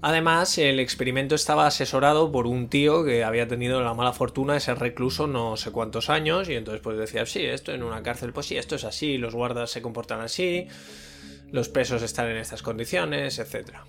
Además, 0.05 0.57
el 0.57 0.81
experimento 0.81 1.33
estaba 1.33 1.65
asesorado 1.65 2.29
por 2.29 2.45
un 2.45 2.67
tío 2.67 3.05
que 3.05 3.23
había 3.23 3.47
tenido 3.47 3.81
la 3.81 3.93
mala 3.93 4.11
fortuna 4.11 4.53
de 4.53 4.59
ser 4.59 4.77
recluso 4.77 5.27
no 5.27 5.55
sé 5.55 5.71
cuántos 5.71 6.09
años 6.09 6.49
y 6.49 6.55
entonces 6.55 6.81
pues 6.81 6.97
decía, 6.97 7.25
sí, 7.25 7.45
esto 7.45 7.71
en 7.71 7.83
una 7.83 8.03
cárcel, 8.03 8.33
pues 8.33 8.47
sí, 8.47 8.57
esto 8.57 8.75
es 8.75 8.83
así, 8.83 9.17
los 9.17 9.33
guardas 9.33 9.71
se 9.71 9.81
comportan 9.81 10.19
así, 10.19 10.67
los 11.53 11.69
presos 11.69 12.01
están 12.01 12.27
en 12.27 12.35
estas 12.35 12.61
condiciones, 12.61 13.39
etcétera. 13.39 13.85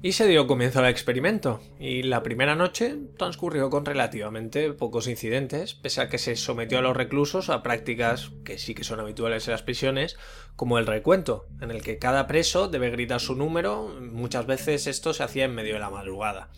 Y 0.00 0.12
se 0.12 0.28
dio 0.28 0.46
comienzo 0.46 0.78
al 0.78 0.86
experimento, 0.86 1.60
y 1.80 2.04
la 2.04 2.22
primera 2.22 2.54
noche 2.54 2.96
transcurrió 3.16 3.68
con 3.68 3.84
relativamente 3.84 4.72
pocos 4.72 5.08
incidentes, 5.08 5.74
pese 5.74 6.00
a 6.00 6.08
que 6.08 6.18
se 6.18 6.36
sometió 6.36 6.78
a 6.78 6.82
los 6.82 6.96
reclusos 6.96 7.50
a 7.50 7.64
prácticas 7.64 8.30
que 8.44 8.58
sí 8.58 8.76
que 8.76 8.84
son 8.84 9.00
habituales 9.00 9.48
en 9.48 9.52
las 9.52 9.62
prisiones, 9.62 10.16
como 10.54 10.78
el 10.78 10.86
recuento, 10.86 11.46
en 11.60 11.72
el 11.72 11.82
que 11.82 11.98
cada 11.98 12.28
preso 12.28 12.68
debe 12.68 12.90
gritar 12.90 13.18
su 13.18 13.34
número, 13.34 13.88
muchas 14.00 14.46
veces 14.46 14.86
esto 14.86 15.12
se 15.12 15.24
hacía 15.24 15.46
en 15.46 15.56
medio 15.56 15.74
de 15.74 15.80
la 15.80 15.90
madrugada. 15.90 16.50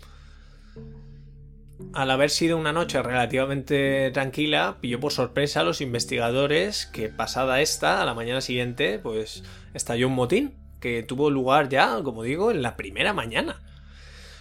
Al 1.95 2.11
haber 2.11 2.29
sido 2.29 2.59
una 2.59 2.75
noche 2.75 3.03
relativamente 3.03 4.11
tranquila, 4.11 4.77
pilló 4.83 5.01
por 5.01 5.13
sorpresa 5.13 5.61
a 5.61 5.65
los 5.65 5.81
investigadores 5.81 6.85
que 6.85 7.09
pasada 7.09 7.63
esta, 7.63 8.03
a 8.03 8.05
la 8.05 8.13
mañana 8.13 8.43
siguiente, 8.43 8.99
pues 8.99 9.45
estalló 9.73 10.09
un 10.09 10.15
motín 10.15 10.60
que 10.81 11.03
tuvo 11.03 11.31
lugar 11.31 11.69
ya, 11.69 12.03
como 12.03 12.23
digo, 12.23 12.51
en 12.51 12.63
la 12.63 12.77
primera 12.77 13.13
mañana. 13.13 13.61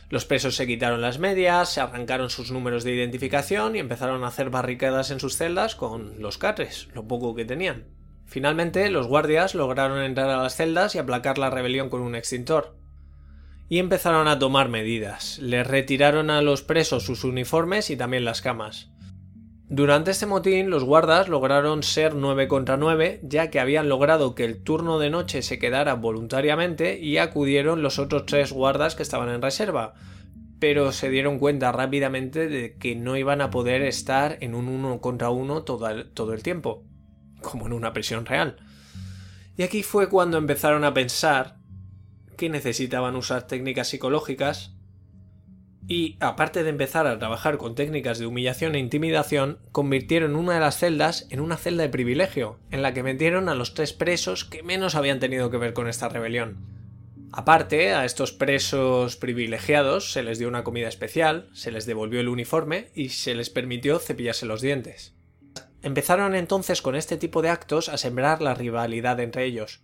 Los 0.09 0.25
presos 0.25 0.55
se 0.55 0.65
quitaron 0.65 1.01
las 1.01 1.19
medias, 1.19 1.69
se 1.69 1.81
arrancaron 1.81 2.31
sus 2.31 2.51
números 2.51 2.83
de 2.83 2.95
identificación 2.95 3.75
y 3.75 3.79
empezaron 3.79 4.23
a 4.23 4.27
hacer 4.27 4.49
barricadas 4.49 5.11
en 5.11 5.19
sus 5.19 5.37
celdas 5.37 5.75
con 5.75 6.19
los 6.19 6.39
carres, 6.39 6.87
lo 6.95 7.07
poco 7.07 7.35
que 7.35 7.45
tenían. 7.45 7.85
Finalmente, 8.25 8.89
los 8.89 9.07
guardias 9.07 9.53
lograron 9.53 10.01
entrar 10.01 10.29
a 10.29 10.41
las 10.41 10.55
celdas 10.55 10.95
y 10.95 10.97
aplacar 10.97 11.37
la 11.37 11.51
rebelión 11.51 11.89
con 11.89 12.01
un 12.01 12.15
extintor. 12.15 12.75
Y 13.69 13.77
empezaron 13.77 14.27
a 14.27 14.39
tomar 14.39 14.69
medidas. 14.69 15.37
Les 15.39 15.65
retiraron 15.65 16.31
a 16.31 16.41
los 16.41 16.63
presos 16.63 17.03
sus 17.03 17.23
uniformes 17.23 17.91
y 17.91 17.97
también 17.97 18.25
las 18.25 18.41
camas. 18.41 18.89
Durante 19.69 20.09
este 20.09 20.25
motín, 20.25 20.71
los 20.71 20.83
guardas 20.83 21.29
lograron 21.29 21.83
ser 21.83 22.15
9 22.15 22.47
contra 22.47 22.75
9, 22.75 23.19
ya 23.21 23.51
que 23.51 23.59
habían 23.59 23.87
logrado 23.87 24.33
que 24.33 24.43
el 24.43 24.63
turno 24.63 24.97
de 24.97 25.11
noche 25.11 25.43
se 25.43 25.59
quedara 25.59 25.93
voluntariamente 25.93 26.97
y 26.99 27.19
acudieron 27.19 27.83
los 27.83 27.99
otros 27.99 28.25
tres 28.25 28.51
guardas 28.51 28.95
que 28.95 29.03
estaban 29.03 29.29
en 29.29 29.43
reserva, 29.43 29.93
pero 30.59 30.91
se 30.91 31.11
dieron 31.11 31.37
cuenta 31.37 31.71
rápidamente 31.71 32.47
de 32.47 32.77
que 32.77 32.95
no 32.95 33.15
iban 33.15 33.41
a 33.41 33.51
poder 33.51 33.83
estar 33.83 34.39
en 34.41 34.55
un 34.55 34.69
uno 34.69 35.01
contra 35.01 35.29
uno 35.29 35.61
todo 35.61 35.87
el, 35.87 36.09
todo 36.13 36.33
el 36.33 36.41
tiempo, 36.41 36.83
como 37.43 37.67
en 37.67 37.73
una 37.73 37.93
prisión 37.93 38.25
real. 38.25 38.57
Y 39.55 39.61
aquí 39.61 39.83
fue 39.83 40.09
cuando 40.09 40.39
empezaron 40.39 40.83
a 40.83 40.95
pensar 40.95 41.57
que 42.37 42.49
necesitaban 42.49 43.15
usar 43.15 43.45
técnicas 43.45 43.89
psicológicas 43.89 44.78
y, 45.89 46.17
aparte 46.19 46.63
de 46.63 46.69
empezar 46.69 47.07
a 47.07 47.17
trabajar 47.17 47.57
con 47.57 47.73
técnicas 47.73 48.19
de 48.19 48.27
humillación 48.27 48.75
e 48.75 48.79
intimidación, 48.79 49.57
convirtieron 49.71 50.35
una 50.35 50.53
de 50.53 50.59
las 50.59 50.77
celdas 50.77 51.25
en 51.31 51.39
una 51.39 51.57
celda 51.57 51.81
de 51.81 51.89
privilegio, 51.89 52.59
en 52.69 52.83
la 52.83 52.93
que 52.93 53.01
metieron 53.01 53.49
a 53.49 53.55
los 53.55 53.73
tres 53.73 53.91
presos 53.91 54.45
que 54.45 54.61
menos 54.61 54.93
habían 54.93 55.19
tenido 55.19 55.49
que 55.49 55.57
ver 55.57 55.73
con 55.73 55.89
esta 55.89 56.07
rebelión. 56.07 56.57
Aparte, 57.31 57.93
a 57.95 58.05
estos 58.05 58.31
presos 58.31 59.15
privilegiados 59.15 60.11
se 60.11 60.21
les 60.21 60.37
dio 60.37 60.47
una 60.47 60.63
comida 60.63 60.87
especial, 60.87 61.49
se 61.53 61.71
les 61.71 61.87
devolvió 61.87 62.19
el 62.19 62.29
uniforme 62.29 62.91
y 62.93 63.09
se 63.09 63.33
les 63.33 63.49
permitió 63.49 63.97
cepillarse 63.97 64.45
los 64.45 64.61
dientes. 64.61 65.15
Empezaron 65.81 66.35
entonces 66.35 66.83
con 66.83 66.95
este 66.95 67.17
tipo 67.17 67.41
de 67.41 67.49
actos 67.49 67.89
a 67.89 67.97
sembrar 67.97 68.43
la 68.43 68.53
rivalidad 68.53 69.19
entre 69.19 69.45
ellos. 69.45 69.81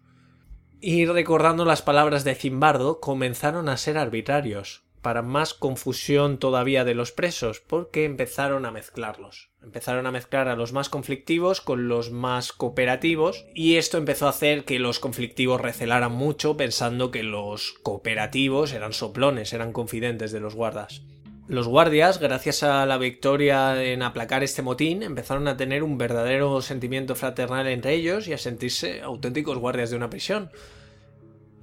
Y 0.79 1.07
recordando 1.07 1.65
las 1.65 1.81
palabras 1.81 2.23
de 2.23 2.35
Zimbardo, 2.35 2.99
comenzaron 2.99 3.69
a 3.69 3.77
ser 3.77 3.97
arbitrarios, 3.97 4.84
para 5.05 5.21
más 5.21 5.53
confusión 5.53 6.39
todavía 6.39 6.83
de 6.83 6.95
los 6.95 7.11
presos, 7.11 7.59
porque 7.59 8.05
empezaron 8.05 8.65
a 8.65 8.71
mezclarlos. 8.71 9.51
Empezaron 9.61 10.07
a 10.07 10.11
mezclar 10.11 10.47
a 10.47 10.55
los 10.55 10.73
más 10.73 10.89
conflictivos 10.89 11.61
con 11.61 11.87
los 11.87 12.09
más 12.09 12.51
cooperativos 12.51 13.45
y 13.53 13.75
esto 13.75 13.99
empezó 13.99 14.25
a 14.25 14.31
hacer 14.31 14.65
que 14.65 14.79
los 14.79 14.97
conflictivos 14.97 15.61
recelaran 15.61 16.11
mucho 16.11 16.57
pensando 16.57 17.11
que 17.11 17.21
los 17.21 17.73
cooperativos 17.83 18.73
eran 18.73 18.93
soplones, 18.93 19.53
eran 19.53 19.73
confidentes 19.73 20.31
de 20.31 20.39
los 20.39 20.55
guardas. 20.55 21.03
Los 21.47 21.67
guardias, 21.67 22.19
gracias 22.19 22.63
a 22.63 22.83
la 22.87 22.97
victoria 22.97 23.83
en 23.83 24.01
aplacar 24.01 24.41
este 24.41 24.63
motín, 24.63 25.03
empezaron 25.03 25.47
a 25.47 25.55
tener 25.55 25.83
un 25.83 25.99
verdadero 25.99 26.63
sentimiento 26.63 27.13
fraternal 27.13 27.67
entre 27.67 27.93
ellos 27.93 28.27
y 28.27 28.33
a 28.33 28.39
sentirse 28.39 29.03
auténticos 29.03 29.59
guardias 29.59 29.91
de 29.91 29.97
una 29.97 30.09
prisión 30.09 30.49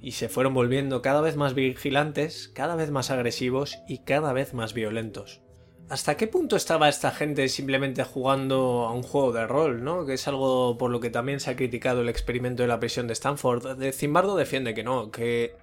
y 0.03 0.11
se 0.11 0.27
fueron 0.27 0.53
volviendo 0.53 1.01
cada 1.01 1.21
vez 1.21 1.37
más 1.37 1.55
vigilantes, 1.55 2.51
cada 2.53 2.75
vez 2.75 2.91
más 2.91 3.09
agresivos 3.09 3.79
y 3.87 3.99
cada 3.99 4.33
vez 4.33 4.53
más 4.53 4.73
violentos. 4.73 5.41
¿Hasta 5.89 6.17
qué 6.17 6.27
punto 6.27 6.57
estaba 6.57 6.89
esta 6.89 7.11
gente 7.11 7.47
simplemente 7.47 8.03
jugando 8.03 8.85
a 8.85 8.91
un 8.91 9.01
juego 9.01 9.31
de 9.31 9.47
rol, 9.47 9.83
¿no? 9.83 10.05
Que 10.05 10.15
es 10.15 10.27
algo 10.27 10.77
por 10.77 10.91
lo 10.91 10.99
que 10.99 11.09
también 11.09 11.39
se 11.39 11.51
ha 11.51 11.55
criticado 11.55 12.01
el 12.01 12.09
experimento 12.09 12.63
de 12.63 12.67
la 12.67 12.79
prisión 12.79 13.07
de 13.07 13.13
Stanford. 13.13 13.81
Zimbardo 13.93 14.35
defiende 14.35 14.73
que 14.73 14.83
no, 14.83 15.09
que 15.09 15.55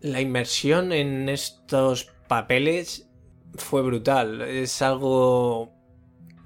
la 0.00 0.20
inmersión 0.20 0.92
en 0.92 1.28
estos 1.28 2.10
papeles 2.26 3.08
fue 3.54 3.82
brutal. 3.82 4.42
Es 4.42 4.82
algo 4.82 5.73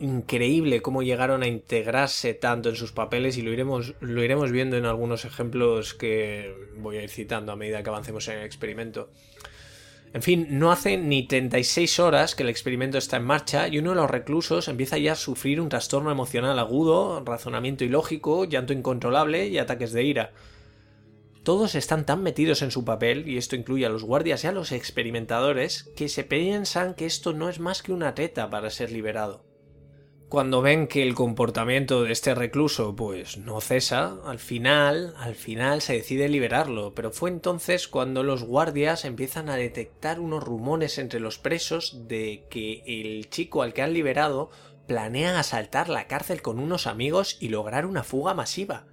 increíble 0.00 0.82
cómo 0.82 1.02
llegaron 1.02 1.42
a 1.42 1.48
integrarse 1.48 2.34
tanto 2.34 2.68
en 2.68 2.76
sus 2.76 2.92
papeles 2.92 3.36
y 3.36 3.42
lo 3.42 3.52
iremos, 3.52 4.52
viendo 4.52 4.76
en 4.76 4.84
algunos 4.84 5.24
ejemplos 5.24 5.94
que 5.94 6.54
voy 6.76 6.98
a 6.98 7.02
ir 7.02 7.10
citando 7.10 7.52
a 7.52 7.56
medida 7.56 7.82
que 7.82 7.90
avancemos 7.90 8.26
en 8.28 8.38
el 8.38 8.44
experimento. 8.44 9.10
En 10.14 10.22
fin, 10.22 10.46
no 10.50 10.72
hace 10.72 10.96
ni 10.96 11.26
36 11.26 12.00
horas 12.00 12.34
que 12.34 12.42
el 12.42 12.48
experimento 12.48 12.96
está 12.96 13.18
en 13.18 13.24
marcha 13.24 13.68
y 13.68 13.78
uno 13.78 13.90
de 13.90 13.96
los 13.96 14.10
reclusos 14.10 14.68
empieza 14.68 14.96
ya 14.96 15.12
a 15.12 15.16
sufrir 15.16 15.60
un 15.60 15.68
trastorno 15.68 16.10
emocional 16.10 16.58
agudo, 16.58 17.22
razonamiento 17.24 17.84
ilógico, 17.84 18.46
llanto 18.46 18.72
incontrolable 18.72 19.48
y 19.48 19.58
ataques 19.58 19.92
de 19.92 20.04
ira. 20.04 20.32
Todos 21.42 21.74
están 21.74 22.06
tan 22.06 22.22
metidos 22.22 22.62
en 22.62 22.70
su 22.70 22.84
papel, 22.84 23.28
y 23.28 23.38
esto 23.38 23.56
incluye 23.56 23.86
a 23.86 23.90
los 23.90 24.04
guardias 24.04 24.44
y 24.44 24.46
a 24.46 24.52
los 24.52 24.70
experimentadores, 24.72 25.84
que 25.96 26.08
se 26.08 26.24
piensan 26.24 26.94
que 26.94 27.06
esto 27.06 27.32
no 27.32 27.48
es 27.48 27.58
más 27.58 27.82
que 27.82 27.92
una 27.92 28.14
teta 28.14 28.50
para 28.50 28.68
ser 28.70 28.92
liberado. 28.92 29.47
Cuando 30.28 30.60
ven 30.60 30.88
que 30.88 31.02
el 31.02 31.14
comportamiento 31.14 32.02
de 32.02 32.12
este 32.12 32.34
recluso 32.34 32.94
pues 32.94 33.38
no 33.38 33.62
cesa, 33.62 34.18
al 34.26 34.38
final, 34.38 35.14
al 35.16 35.34
final 35.34 35.80
se 35.80 35.94
decide 35.94 36.28
liberarlo, 36.28 36.92
pero 36.94 37.10
fue 37.10 37.30
entonces 37.30 37.88
cuando 37.88 38.22
los 38.22 38.44
guardias 38.44 39.06
empiezan 39.06 39.48
a 39.48 39.56
detectar 39.56 40.20
unos 40.20 40.44
rumores 40.44 40.98
entre 40.98 41.18
los 41.18 41.38
presos 41.38 42.08
de 42.08 42.44
que 42.50 42.82
el 42.86 43.30
chico 43.30 43.62
al 43.62 43.72
que 43.72 43.80
han 43.80 43.94
liberado 43.94 44.50
planea 44.86 45.38
asaltar 45.38 45.88
la 45.88 46.06
cárcel 46.08 46.42
con 46.42 46.58
unos 46.58 46.86
amigos 46.86 47.38
y 47.40 47.48
lograr 47.48 47.86
una 47.86 48.02
fuga 48.02 48.34
masiva. 48.34 48.84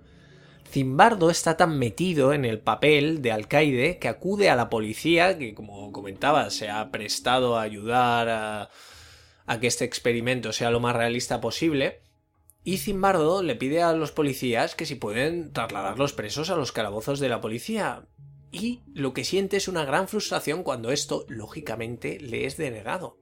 Zimbardo 0.70 1.30
está 1.30 1.58
tan 1.58 1.78
metido 1.78 2.32
en 2.32 2.46
el 2.46 2.60
papel 2.60 3.22
de 3.22 3.34
alcaide 3.34 4.00
que 4.00 4.08
acude 4.08 4.50
a 4.50 4.56
la 4.56 4.70
policía, 4.70 5.38
que 5.38 5.54
como 5.54 5.92
comentaba 5.92 6.50
se 6.50 6.70
ha 6.70 6.92
prestado 6.92 7.58
a 7.58 7.64
ayudar 7.64 8.30
a 8.30 8.70
a 9.46 9.60
que 9.60 9.68
este 9.68 9.86
experimento 9.86 10.54
sea 10.54 10.72
lo 10.72 10.80
más 10.80 10.96
realista 10.96 11.42
posible, 11.42 12.02
y 12.64 12.78
Zimbardo 12.78 13.44
le 13.44 13.56
pide 13.56 13.84
a 13.84 13.94
los 13.94 14.12
policías 14.12 14.74
que 14.74 14.88
si 14.88 14.96
pueden 14.96 15.54
trasladar 15.54 16.00
los 16.00 16.14
presos 16.14 16.50
a 16.50 16.56
los 16.56 16.72
calabozos 16.72 17.20
de 17.20 17.30
la 17.30 17.40
policía. 17.40 18.08
Y 18.52 18.82
lo 18.94 19.14
que 19.14 19.24
siente 19.24 19.58
es 19.58 19.68
una 19.68 19.86
gran 19.86 20.08
frustración 20.08 20.64
cuando 20.64 20.92
esto, 20.92 21.26
lógicamente, 21.30 22.20
le 22.20 22.46
es 22.46 22.58
denegado. 22.58 23.20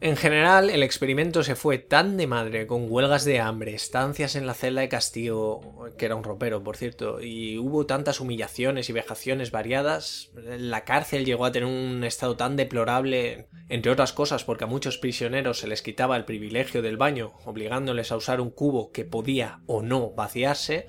En 0.00 0.16
general, 0.16 0.70
el 0.70 0.82
experimento 0.82 1.42
se 1.44 1.54
fue 1.54 1.78
tan 1.78 2.16
de 2.16 2.26
madre 2.26 2.66
con 2.66 2.90
huelgas 2.90 3.24
de 3.24 3.40
hambre, 3.40 3.74
estancias 3.74 4.34
en 4.34 4.46
la 4.46 4.52
celda 4.52 4.82
de 4.82 4.88
castigo, 4.88 5.86
que 5.96 6.04
era 6.04 6.16
un 6.16 6.24
ropero, 6.24 6.62
por 6.62 6.76
cierto, 6.76 7.22
y 7.22 7.56
hubo 7.58 7.86
tantas 7.86 8.20
humillaciones 8.20 8.90
y 8.90 8.92
vejaciones 8.92 9.50
variadas, 9.50 10.30
la 10.34 10.84
cárcel 10.84 11.24
llegó 11.24 11.46
a 11.46 11.52
tener 11.52 11.68
un 11.68 12.04
estado 12.04 12.36
tan 12.36 12.56
deplorable, 12.56 13.48
entre 13.68 13.92
otras 13.92 14.12
cosas 14.12 14.44
porque 14.44 14.64
a 14.64 14.66
muchos 14.66 14.98
prisioneros 14.98 15.60
se 15.60 15.68
les 15.68 15.80
quitaba 15.80 16.16
el 16.16 16.26
privilegio 16.26 16.82
del 16.82 16.98
baño, 16.98 17.32
obligándoles 17.46 18.12
a 18.12 18.16
usar 18.16 18.40
un 18.40 18.50
cubo 18.50 18.90
que 18.92 19.04
podía 19.06 19.60
o 19.66 19.80
no 19.80 20.10
vaciarse, 20.10 20.88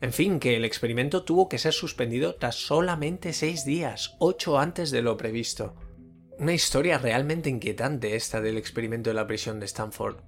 en 0.00 0.14
fin, 0.14 0.40
que 0.40 0.56
el 0.56 0.64
experimento 0.64 1.24
tuvo 1.24 1.48
que 1.48 1.58
ser 1.58 1.74
suspendido 1.74 2.36
tras 2.36 2.54
solamente 2.54 3.34
seis 3.34 3.66
días, 3.66 4.16
ocho 4.18 4.58
antes 4.58 4.90
de 4.90 5.02
lo 5.02 5.18
previsto. 5.18 5.74
Una 6.40 6.54
historia 6.54 6.96
realmente 6.96 7.50
inquietante 7.50 8.16
esta 8.16 8.40
del 8.40 8.56
experimento 8.56 9.10
de 9.10 9.14
la 9.14 9.26
prisión 9.26 9.60
de 9.60 9.66
Stanford. 9.66 10.22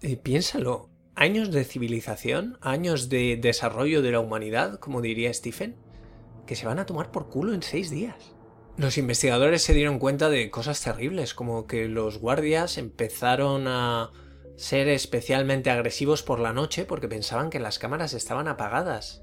Y 0.00 0.16
piénsalo, 0.16 0.90
años 1.14 1.52
de 1.52 1.62
civilización, 1.62 2.58
años 2.60 3.08
de 3.08 3.38
desarrollo 3.40 4.02
de 4.02 4.10
la 4.10 4.18
humanidad, 4.18 4.80
como 4.80 5.00
diría 5.00 5.32
Stephen, 5.32 5.76
que 6.48 6.56
se 6.56 6.66
van 6.66 6.80
a 6.80 6.86
tomar 6.86 7.12
por 7.12 7.28
culo 7.28 7.54
en 7.54 7.62
seis 7.62 7.90
días. 7.90 8.34
Los 8.76 8.98
investigadores 8.98 9.62
se 9.62 9.72
dieron 9.72 10.00
cuenta 10.00 10.30
de 10.30 10.50
cosas 10.50 10.82
terribles, 10.82 11.32
como 11.32 11.68
que 11.68 11.86
los 11.86 12.18
guardias 12.18 12.76
empezaron 12.76 13.68
a 13.68 14.10
ser 14.56 14.88
especialmente 14.88 15.70
agresivos 15.70 16.24
por 16.24 16.40
la 16.40 16.52
noche 16.52 16.86
porque 16.86 17.06
pensaban 17.06 17.50
que 17.50 17.60
las 17.60 17.78
cámaras 17.78 18.14
estaban 18.14 18.48
apagadas. 18.48 19.22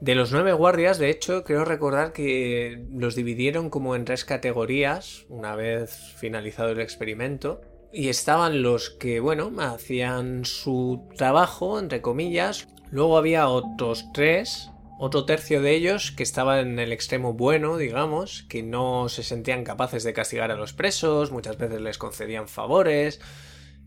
De 0.00 0.14
los 0.14 0.32
nueve 0.32 0.54
guardias, 0.54 0.96
de 0.98 1.10
hecho, 1.10 1.44
creo 1.44 1.66
recordar 1.66 2.14
que 2.14 2.86
los 2.90 3.14
dividieron 3.14 3.68
como 3.68 3.94
en 3.94 4.06
tres 4.06 4.24
categorías 4.24 5.26
una 5.28 5.54
vez 5.54 6.14
finalizado 6.16 6.70
el 6.70 6.80
experimento. 6.80 7.60
Y 7.92 8.08
estaban 8.08 8.62
los 8.62 8.88
que, 8.88 9.20
bueno, 9.20 9.52
hacían 9.58 10.46
su 10.46 11.06
trabajo, 11.18 11.78
entre 11.78 12.00
comillas. 12.00 12.68
Luego 12.90 13.18
había 13.18 13.48
otros 13.48 14.06
tres, 14.14 14.70
otro 14.98 15.26
tercio 15.26 15.60
de 15.60 15.74
ellos 15.74 16.12
que 16.12 16.22
estaban 16.22 16.60
en 16.60 16.78
el 16.78 16.92
extremo 16.92 17.34
bueno, 17.34 17.76
digamos, 17.76 18.44
que 18.44 18.62
no 18.62 19.10
se 19.10 19.22
sentían 19.22 19.64
capaces 19.64 20.02
de 20.02 20.14
castigar 20.14 20.50
a 20.50 20.56
los 20.56 20.72
presos, 20.72 21.30
muchas 21.30 21.58
veces 21.58 21.80
les 21.82 21.98
concedían 21.98 22.48
favores, 22.48 23.20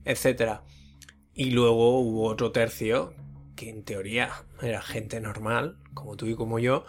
etc. 0.05 0.60
Y 1.34 1.51
luego 1.51 2.00
hubo 2.00 2.27
otro 2.27 2.51
tercio 2.51 3.15
en 3.70 3.84
teoría 3.84 4.32
era 4.62 4.82
gente 4.82 5.20
normal, 5.20 5.77
como 5.93 6.15
tú 6.15 6.27
y 6.27 6.36
como 6.36 6.60
yo, 6.60 6.86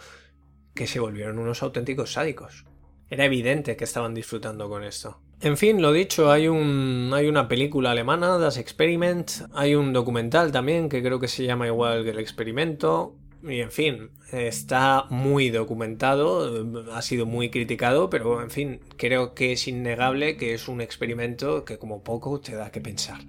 que 0.73 0.87
se 0.87 0.99
volvieron 0.99 1.39
unos 1.39 1.63
auténticos 1.63 2.13
sádicos. 2.13 2.65
Era 3.09 3.25
evidente 3.25 3.75
que 3.75 3.83
estaban 3.83 4.13
disfrutando 4.13 4.67
con 4.67 4.83
esto. 4.83 5.19
En 5.41 5.57
fin, 5.57 5.81
lo 5.81 5.91
dicho, 5.91 6.31
hay, 6.31 6.45
hay 6.45 7.27
una 7.27 7.47
película 7.47 7.91
alemana, 7.91 8.37
Das 8.37 8.57
Experiment, 8.57 9.29
hay 9.53 9.75
un 9.75 9.93
documental 9.93 10.51
también 10.51 10.89
que 10.89 11.03
creo 11.03 11.19
que 11.19 11.27
se 11.27 11.43
llama 11.43 11.67
igual 11.67 12.03
que 12.03 12.11
El 12.11 12.19
Experimento, 12.19 13.15
y 13.43 13.59
en 13.59 13.71
fin, 13.71 14.09
está 14.31 15.05
muy 15.09 15.49
documentado, 15.49 16.65
ha 16.93 17.01
sido 17.01 17.25
muy 17.25 17.51
criticado, 17.51 18.09
pero 18.09 18.41
en 18.41 18.49
fin, 18.49 18.79
creo 18.97 19.35
que 19.35 19.51
es 19.51 19.67
innegable 19.67 20.37
que 20.37 20.53
es 20.53 20.67
un 20.67 20.81
experimento 20.81 21.63
que 21.63 21.77
como 21.77 22.03
poco 22.03 22.39
te 22.39 22.55
da 22.55 22.71
que 22.71 22.81
pensar. 22.81 23.19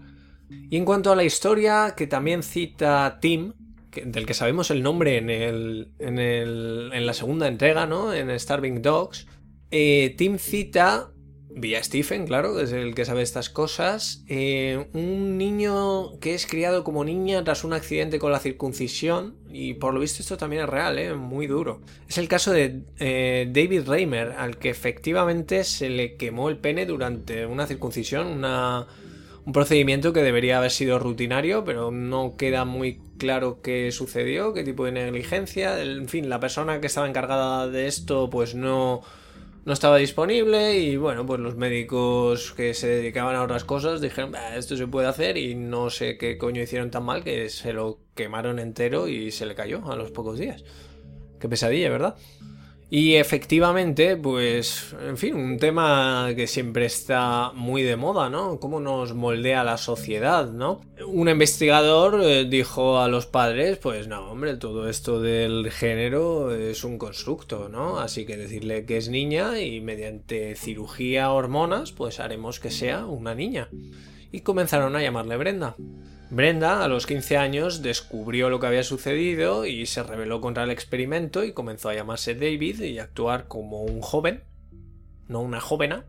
Y 0.48 0.76
en 0.76 0.84
cuanto 0.84 1.12
a 1.12 1.16
la 1.16 1.24
historia, 1.24 1.94
que 1.96 2.06
también 2.06 2.42
cita 2.42 3.18
Tim, 3.20 3.52
del 4.04 4.26
que 4.26 4.34
sabemos 4.34 4.70
el 4.70 4.82
nombre 4.82 5.16
en, 5.16 5.30
el, 5.30 5.88
en, 5.98 6.18
el, 6.18 6.90
en 6.92 7.06
la 7.06 7.14
segunda 7.14 7.48
entrega, 7.48 7.86
¿no? 7.86 8.12
En 8.12 8.38
Starving 8.38 8.82
Dogs, 8.82 9.26
eh, 9.70 10.14
Tim 10.18 10.38
cita, 10.38 11.10
vía 11.50 11.82
Stephen, 11.82 12.26
claro, 12.26 12.56
que 12.56 12.64
es 12.64 12.72
el 12.72 12.94
que 12.94 13.04
sabe 13.04 13.22
estas 13.22 13.48
cosas, 13.48 14.24
eh, 14.28 14.88
un 14.92 15.38
niño 15.38 16.18
que 16.20 16.34
es 16.34 16.46
criado 16.46 16.84
como 16.84 17.04
niña 17.04 17.42
tras 17.44 17.64
un 17.64 17.72
accidente 17.72 18.18
con 18.18 18.30
la 18.30 18.40
circuncisión, 18.40 19.36
y 19.50 19.74
por 19.74 19.94
lo 19.94 20.00
visto 20.00 20.22
esto 20.22 20.36
también 20.36 20.62
es 20.64 20.68
real, 20.68 20.98
¿eh? 20.98 21.14
muy 21.14 21.46
duro. 21.46 21.80
Es 22.08 22.18
el 22.18 22.28
caso 22.28 22.52
de 22.52 22.82
David 22.98 23.88
Reimer, 23.88 24.32
al 24.32 24.58
que 24.58 24.68
efectivamente 24.68 25.64
se 25.64 25.88
le 25.88 26.16
quemó 26.16 26.50
el 26.50 26.58
pene 26.58 26.84
durante 26.84 27.46
una 27.46 27.66
circuncisión, 27.66 28.26
una 28.26 28.86
un 29.46 29.52
procedimiento 29.52 30.12
que 30.12 30.24
debería 30.24 30.58
haber 30.58 30.72
sido 30.72 30.98
rutinario, 30.98 31.64
pero 31.64 31.92
no 31.92 32.36
queda 32.36 32.64
muy 32.64 33.00
claro 33.16 33.62
qué 33.62 33.92
sucedió, 33.92 34.52
qué 34.52 34.64
tipo 34.64 34.84
de 34.84 34.90
negligencia. 34.90 35.80
En 35.80 36.08
fin, 36.08 36.28
la 36.28 36.40
persona 36.40 36.80
que 36.80 36.88
estaba 36.88 37.08
encargada 37.08 37.68
de 37.68 37.86
esto, 37.86 38.28
pues 38.28 38.56
no, 38.56 39.02
no 39.64 39.72
estaba 39.72 39.98
disponible. 39.98 40.76
Y 40.80 40.96
bueno, 40.96 41.24
pues 41.24 41.38
los 41.38 41.54
médicos 41.54 42.54
que 42.56 42.74
se 42.74 42.88
dedicaban 42.88 43.36
a 43.36 43.44
otras 43.44 43.62
cosas 43.62 44.00
dijeron, 44.00 44.32
esto 44.56 44.76
se 44.76 44.88
puede 44.88 45.06
hacer. 45.06 45.36
Y 45.36 45.54
no 45.54 45.90
sé 45.90 46.18
qué 46.18 46.38
coño 46.38 46.60
hicieron 46.60 46.90
tan 46.90 47.04
mal 47.04 47.22
que 47.22 47.48
se 47.48 47.72
lo 47.72 48.00
quemaron 48.16 48.58
entero 48.58 49.06
y 49.06 49.30
se 49.30 49.46
le 49.46 49.54
cayó 49.54 49.88
a 49.92 49.94
los 49.94 50.10
pocos 50.10 50.40
días. 50.40 50.64
Qué 51.38 51.48
pesadilla, 51.48 51.88
¿verdad? 51.88 52.16
Y 52.88 53.16
efectivamente, 53.16 54.16
pues, 54.16 54.94
en 55.04 55.16
fin, 55.16 55.34
un 55.34 55.58
tema 55.58 56.28
que 56.36 56.46
siempre 56.46 56.86
está 56.86 57.50
muy 57.52 57.82
de 57.82 57.96
moda, 57.96 58.30
¿no? 58.30 58.60
Cómo 58.60 58.78
nos 58.78 59.12
moldea 59.12 59.64
la 59.64 59.76
sociedad, 59.76 60.52
¿no? 60.52 60.82
Un 61.04 61.28
investigador 61.28 62.20
eh, 62.22 62.44
dijo 62.44 63.00
a 63.00 63.08
los 63.08 63.26
padres, 63.26 63.78
pues 63.78 64.06
no, 64.06 64.30
hombre, 64.30 64.56
todo 64.56 64.88
esto 64.88 65.20
del 65.20 65.72
género 65.72 66.54
es 66.54 66.84
un 66.84 66.96
constructo, 66.96 67.68
¿no? 67.68 67.98
Así 67.98 68.24
que 68.24 68.36
decirle 68.36 68.84
que 68.84 68.98
es 68.98 69.08
niña 69.08 69.60
y 69.60 69.80
mediante 69.80 70.54
cirugía 70.54 71.32
hormonas, 71.32 71.90
pues 71.90 72.20
haremos 72.20 72.60
que 72.60 72.70
sea 72.70 73.06
una 73.06 73.34
niña. 73.34 73.68
Y 74.36 74.42
comenzaron 74.42 74.94
a 74.94 75.00
llamarle 75.00 75.38
Brenda. 75.38 75.76
Brenda, 76.28 76.84
a 76.84 76.88
los 76.88 77.06
15 77.06 77.38
años, 77.38 77.80
descubrió 77.80 78.50
lo 78.50 78.60
que 78.60 78.66
había 78.66 78.82
sucedido 78.82 79.64
y 79.64 79.86
se 79.86 80.02
rebeló 80.02 80.42
contra 80.42 80.64
el 80.64 80.70
experimento 80.70 81.42
y 81.42 81.54
comenzó 81.54 81.88
a 81.88 81.94
llamarse 81.94 82.34
David 82.34 82.82
y 82.82 82.98
actuar 82.98 83.48
como 83.48 83.80
un 83.80 84.02
joven, 84.02 84.44
no 85.26 85.40
una 85.40 85.62
jovena, 85.62 86.04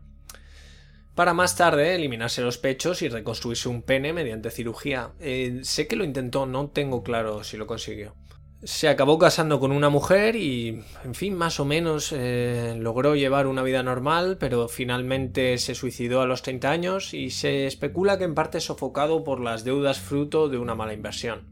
para 1.14 1.32
más 1.32 1.56
tarde 1.56 1.94
eliminarse 1.94 2.42
los 2.42 2.58
pechos 2.58 3.00
y 3.00 3.08
reconstruirse 3.08 3.70
un 3.70 3.80
pene 3.80 4.12
mediante 4.12 4.50
cirugía. 4.50 5.12
Eh, 5.20 5.60
sé 5.62 5.86
que 5.86 5.96
lo 5.96 6.04
intentó, 6.04 6.44
no 6.44 6.68
tengo 6.68 7.02
claro 7.02 7.44
si 7.44 7.56
lo 7.56 7.66
consiguió 7.66 8.14
se 8.62 8.88
acabó 8.88 9.18
casando 9.18 9.60
con 9.60 9.70
una 9.70 9.88
mujer 9.88 10.34
y, 10.34 10.82
en 11.04 11.14
fin, 11.14 11.34
más 11.34 11.60
o 11.60 11.64
menos 11.64 12.12
eh, 12.12 12.74
logró 12.78 13.14
llevar 13.14 13.46
una 13.46 13.62
vida 13.62 13.82
normal, 13.82 14.36
pero 14.38 14.68
finalmente 14.68 15.58
se 15.58 15.74
suicidó 15.74 16.22
a 16.22 16.26
los 16.26 16.42
30 16.42 16.70
años 16.70 17.14
y 17.14 17.30
se 17.30 17.66
especula 17.66 18.18
que 18.18 18.24
en 18.24 18.34
parte 18.34 18.60
sofocado 18.60 19.22
por 19.22 19.40
las 19.40 19.64
deudas 19.64 20.00
fruto 20.00 20.48
de 20.48 20.58
una 20.58 20.74
mala 20.74 20.92
inversión. 20.92 21.42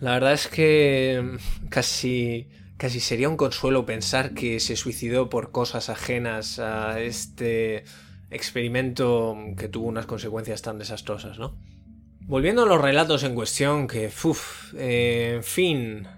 La 0.00 0.12
verdad 0.12 0.32
es 0.32 0.48
que 0.48 1.22
mm, 1.22 1.68
casi 1.68 2.48
casi 2.80 2.98
sería 2.98 3.28
un 3.28 3.36
consuelo 3.36 3.84
pensar 3.84 4.32
que 4.32 4.58
se 4.58 4.74
suicidó 4.74 5.28
por 5.28 5.52
cosas 5.52 5.90
ajenas 5.90 6.58
a 6.58 6.98
este 6.98 7.84
experimento 8.30 9.36
que 9.58 9.68
tuvo 9.68 9.86
unas 9.86 10.06
consecuencias 10.06 10.62
tan 10.62 10.78
desastrosas, 10.78 11.38
¿no? 11.38 11.58
Volviendo 12.20 12.62
a 12.62 12.66
los 12.66 12.80
relatos 12.80 13.22
en 13.24 13.34
cuestión, 13.34 13.86
que, 13.86 14.06
uff, 14.06 14.72
eh, 14.78 15.34
en 15.36 15.44
fin, 15.44 16.08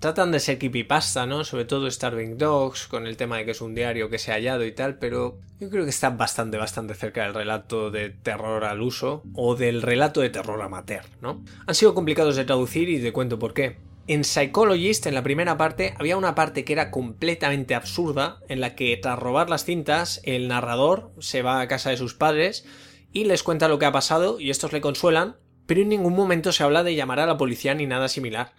tratan 0.00 0.30
de 0.30 0.40
ser 0.40 0.58
creepypasta, 0.58 1.26
¿no? 1.26 1.44
Sobre 1.44 1.64
todo 1.64 1.90
Starving 1.90 2.38
Dogs, 2.38 2.86
con 2.86 3.06
el 3.06 3.16
tema 3.16 3.38
de 3.38 3.44
que 3.44 3.50
es 3.50 3.60
un 3.60 3.74
diario 3.74 4.08
que 4.08 4.18
se 4.18 4.30
ha 4.30 4.34
hallado 4.34 4.64
y 4.64 4.72
tal, 4.72 4.98
pero 4.98 5.38
yo 5.60 5.70
creo 5.70 5.84
que 5.84 5.90
está 5.90 6.10
bastante, 6.10 6.56
bastante 6.56 6.94
cerca 6.94 7.24
del 7.24 7.34
relato 7.34 7.90
de 7.90 8.10
terror 8.10 8.64
al 8.64 8.80
uso 8.80 9.22
o 9.34 9.56
del 9.56 9.82
relato 9.82 10.20
de 10.20 10.30
terror 10.30 10.60
amateur, 10.62 11.04
¿no? 11.20 11.42
Han 11.66 11.74
sido 11.74 11.94
complicados 11.94 12.36
de 12.36 12.44
traducir 12.44 12.88
y 12.88 13.00
te 13.00 13.12
cuento 13.12 13.38
por 13.38 13.54
qué. 13.54 13.76
En 14.06 14.24
Psychologist, 14.24 15.06
en 15.06 15.14
la 15.14 15.22
primera 15.22 15.58
parte, 15.58 15.94
había 15.98 16.16
una 16.16 16.34
parte 16.34 16.64
que 16.64 16.72
era 16.72 16.90
completamente 16.90 17.74
absurda, 17.74 18.38
en 18.48 18.60
la 18.60 18.74
que 18.74 18.96
tras 18.96 19.18
robar 19.18 19.50
las 19.50 19.64
cintas, 19.64 20.22
el 20.24 20.48
narrador 20.48 21.12
se 21.18 21.42
va 21.42 21.60
a 21.60 21.68
casa 21.68 21.90
de 21.90 21.98
sus 21.98 22.14
padres 22.14 22.64
y 23.12 23.24
les 23.24 23.42
cuenta 23.42 23.68
lo 23.68 23.78
que 23.78 23.84
ha 23.84 23.92
pasado 23.92 24.40
y 24.40 24.48
estos 24.48 24.72
le 24.72 24.80
consuelan, 24.80 25.36
pero 25.66 25.82
en 25.82 25.90
ningún 25.90 26.14
momento 26.14 26.52
se 26.52 26.62
habla 26.62 26.84
de 26.84 26.94
llamar 26.94 27.20
a 27.20 27.26
la 27.26 27.36
policía 27.36 27.74
ni 27.74 27.86
nada 27.86 28.08
similar 28.08 28.54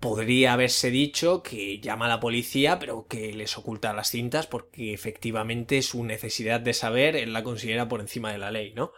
podría 0.00 0.54
haberse 0.54 0.90
dicho 0.90 1.42
que 1.42 1.78
llama 1.78 2.06
a 2.06 2.08
la 2.08 2.20
policía, 2.20 2.78
pero 2.78 3.06
que 3.06 3.32
les 3.32 3.56
oculta 3.58 3.92
las 3.92 4.10
cintas 4.10 4.46
porque 4.46 4.94
efectivamente 4.94 5.82
su 5.82 6.02
necesidad 6.04 6.60
de 6.60 6.72
saber 6.72 7.16
él 7.16 7.34
la 7.34 7.44
considera 7.44 7.86
por 7.86 8.00
encima 8.00 8.32
de 8.32 8.38
la 8.38 8.50
ley, 8.50 8.72
¿no? 8.74 8.92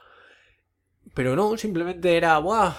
Pero 1.14 1.34
no, 1.34 1.58
simplemente 1.58 2.16
era, 2.16 2.38
¡buah! 2.38 2.74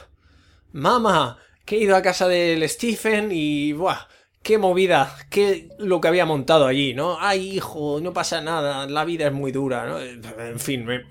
¡Mama! 0.71 1.37
Que 1.65 1.75
he 1.75 1.79
ido 1.79 1.95
a 1.95 2.01
casa 2.01 2.27
del 2.27 2.67
Stephen 2.69 3.29
y, 3.31 3.73
¡buah! 3.73 4.07
¡Qué 4.41 4.57
movida! 4.57 5.15
¡Qué 5.29 5.69
lo 5.77 5.99
que 5.99 6.07
había 6.07 6.25
montado 6.25 6.65
allí, 6.65 6.93
¿no? 6.93 7.17
¡Ay, 7.19 7.57
hijo! 7.57 7.99
No 8.01 8.13
pasa 8.13 8.41
nada, 8.41 8.87
la 8.87 9.03
vida 9.03 9.27
es 9.27 9.33
muy 9.33 9.51
dura, 9.51 9.85
¿no? 9.85 9.99
En 9.99 10.59
fin, 10.59 10.85
me, 10.85 11.03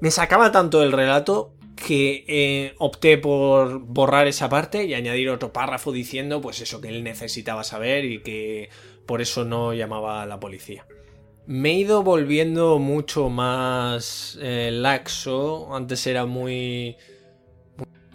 me 0.00 0.10
sacaba 0.10 0.50
tanto 0.50 0.82
el 0.82 0.92
relato 0.92 1.54
que 1.76 2.24
eh, 2.28 2.74
opté 2.78 3.18
por 3.18 3.80
borrar 3.80 4.26
esa 4.26 4.48
parte 4.48 4.84
y 4.84 4.94
añadir 4.94 5.28
otro 5.30 5.52
párrafo 5.52 5.92
diciendo 5.92 6.40
pues 6.40 6.60
eso 6.60 6.80
que 6.80 6.88
él 6.88 7.02
necesitaba 7.02 7.64
saber 7.64 8.04
y 8.04 8.22
que 8.22 8.70
por 9.06 9.20
eso 9.20 9.44
no 9.44 9.74
llamaba 9.74 10.22
a 10.22 10.26
la 10.26 10.40
policía. 10.40 10.86
me 11.46 11.70
he 11.70 11.74
ido 11.74 12.02
volviendo 12.02 12.78
mucho 12.78 13.28
más 13.28 14.38
eh, 14.40 14.70
laxo. 14.72 15.74
Antes 15.74 16.06
era 16.06 16.26
muy. 16.26 16.96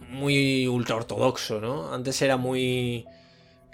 muy 0.10 0.68
ultra 0.68 0.96
ortodoxo, 0.96 1.60
¿no? 1.62 1.94
Antes 1.94 2.22
era 2.22 2.38
muy. 2.38 3.06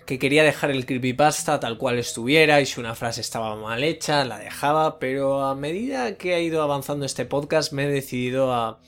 que 0.05 0.19
quería 0.19 0.43
dejar 0.43 0.71
el 0.71 0.85
creepypasta 0.85 1.59
tal 1.59 1.77
cual 1.77 1.97
estuviera 1.99 2.61
y 2.61 2.65
si 2.65 2.79
una 2.79 2.95
frase 2.95 3.21
estaba 3.21 3.55
mal 3.55 3.83
hecha, 3.83 4.25
la 4.25 4.39
dejaba, 4.39 4.99
pero 4.99 5.43
a 5.43 5.55
medida 5.55 6.17
que 6.17 6.35
ha 6.35 6.39
ido 6.39 6.61
avanzando 6.61 7.05
este 7.05 7.25
podcast 7.25 7.71
me 7.73 7.85
he 7.85 7.87
decidido 7.87 8.53
a. 8.53 8.79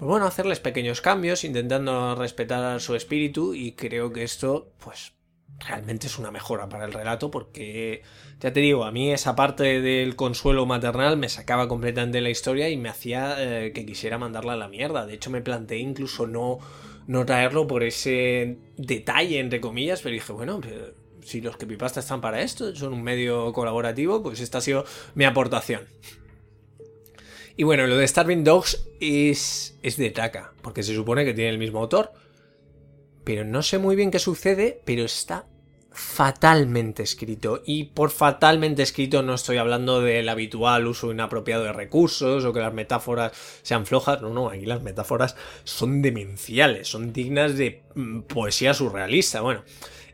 Pues 0.00 0.08
bueno, 0.08 0.24
hacerles 0.24 0.60
pequeños 0.60 1.02
cambios, 1.02 1.44
intentando 1.44 2.14
respetar 2.14 2.80
su 2.80 2.94
espíritu 2.94 3.52
y 3.52 3.72
creo 3.72 4.14
que 4.14 4.22
esto, 4.22 4.72
pues, 4.82 5.12
realmente 5.58 6.06
es 6.06 6.18
una 6.18 6.30
mejora 6.30 6.70
para 6.70 6.86
el 6.86 6.94
relato 6.94 7.30
porque, 7.30 8.00
ya 8.38 8.50
te 8.50 8.60
digo, 8.60 8.84
a 8.86 8.92
mí 8.92 9.12
esa 9.12 9.36
parte 9.36 9.82
del 9.82 10.16
consuelo 10.16 10.64
maternal 10.64 11.18
me 11.18 11.28
sacaba 11.28 11.68
completamente 11.68 12.16
de 12.16 12.22
la 12.22 12.30
historia 12.30 12.70
y 12.70 12.78
me 12.78 12.88
hacía 12.88 13.34
eh, 13.40 13.72
que 13.74 13.84
quisiera 13.84 14.16
mandarla 14.16 14.54
a 14.54 14.56
la 14.56 14.68
mierda. 14.68 15.04
De 15.04 15.12
hecho, 15.12 15.28
me 15.28 15.42
planteé 15.42 15.80
incluso 15.80 16.26
no, 16.26 16.60
no 17.06 17.26
traerlo 17.26 17.66
por 17.66 17.82
ese 17.82 18.56
detalle, 18.78 19.38
entre 19.38 19.60
comillas, 19.60 20.00
pero 20.00 20.14
dije, 20.14 20.32
bueno, 20.32 20.62
si 21.22 21.42
los 21.42 21.58
que 21.58 21.66
pipasta 21.66 22.00
están 22.00 22.22
para 22.22 22.40
esto, 22.40 22.74
son 22.74 22.94
un 22.94 23.02
medio 23.02 23.52
colaborativo, 23.52 24.22
pues 24.22 24.40
esta 24.40 24.56
ha 24.56 24.62
sido 24.62 24.86
mi 25.14 25.26
aportación. 25.26 25.82
Y 27.60 27.64
bueno, 27.64 27.86
lo 27.86 27.98
de 27.98 28.08
Starving 28.08 28.42
Dogs 28.42 28.88
es, 29.00 29.76
es 29.82 29.98
de 29.98 30.08
taca, 30.08 30.54
porque 30.62 30.82
se 30.82 30.94
supone 30.94 31.26
que 31.26 31.34
tiene 31.34 31.50
el 31.50 31.58
mismo 31.58 31.80
autor 31.80 32.10
pero 33.24 33.44
no 33.44 33.62
sé 33.62 33.78
muy 33.78 33.96
bien 33.96 34.10
qué 34.10 34.18
sucede, 34.18 34.80
pero 34.84 35.04
está 35.04 35.46
fatalmente 35.92 37.02
escrito. 37.02 37.62
Y 37.64 37.84
por 37.84 38.10
fatalmente 38.10 38.82
escrito 38.82 39.22
no 39.22 39.34
estoy 39.34 39.58
hablando 39.58 40.00
del 40.00 40.28
habitual 40.28 40.86
uso 40.86 41.12
inapropiado 41.12 41.64
de 41.64 41.72
recursos 41.72 42.44
o 42.44 42.52
que 42.52 42.60
las 42.60 42.72
metáforas 42.72 43.32
sean 43.62 43.86
flojas. 43.86 44.22
No, 44.22 44.30
no, 44.30 44.48
aquí 44.48 44.66
las 44.66 44.82
metáforas 44.82 45.36
son 45.64 46.02
demenciales, 46.02 46.88
son 46.88 47.12
dignas 47.12 47.56
de 47.56 47.82
mm, 47.94 48.22
poesía 48.22 48.74
surrealista. 48.74 49.42
Bueno. 49.42 49.62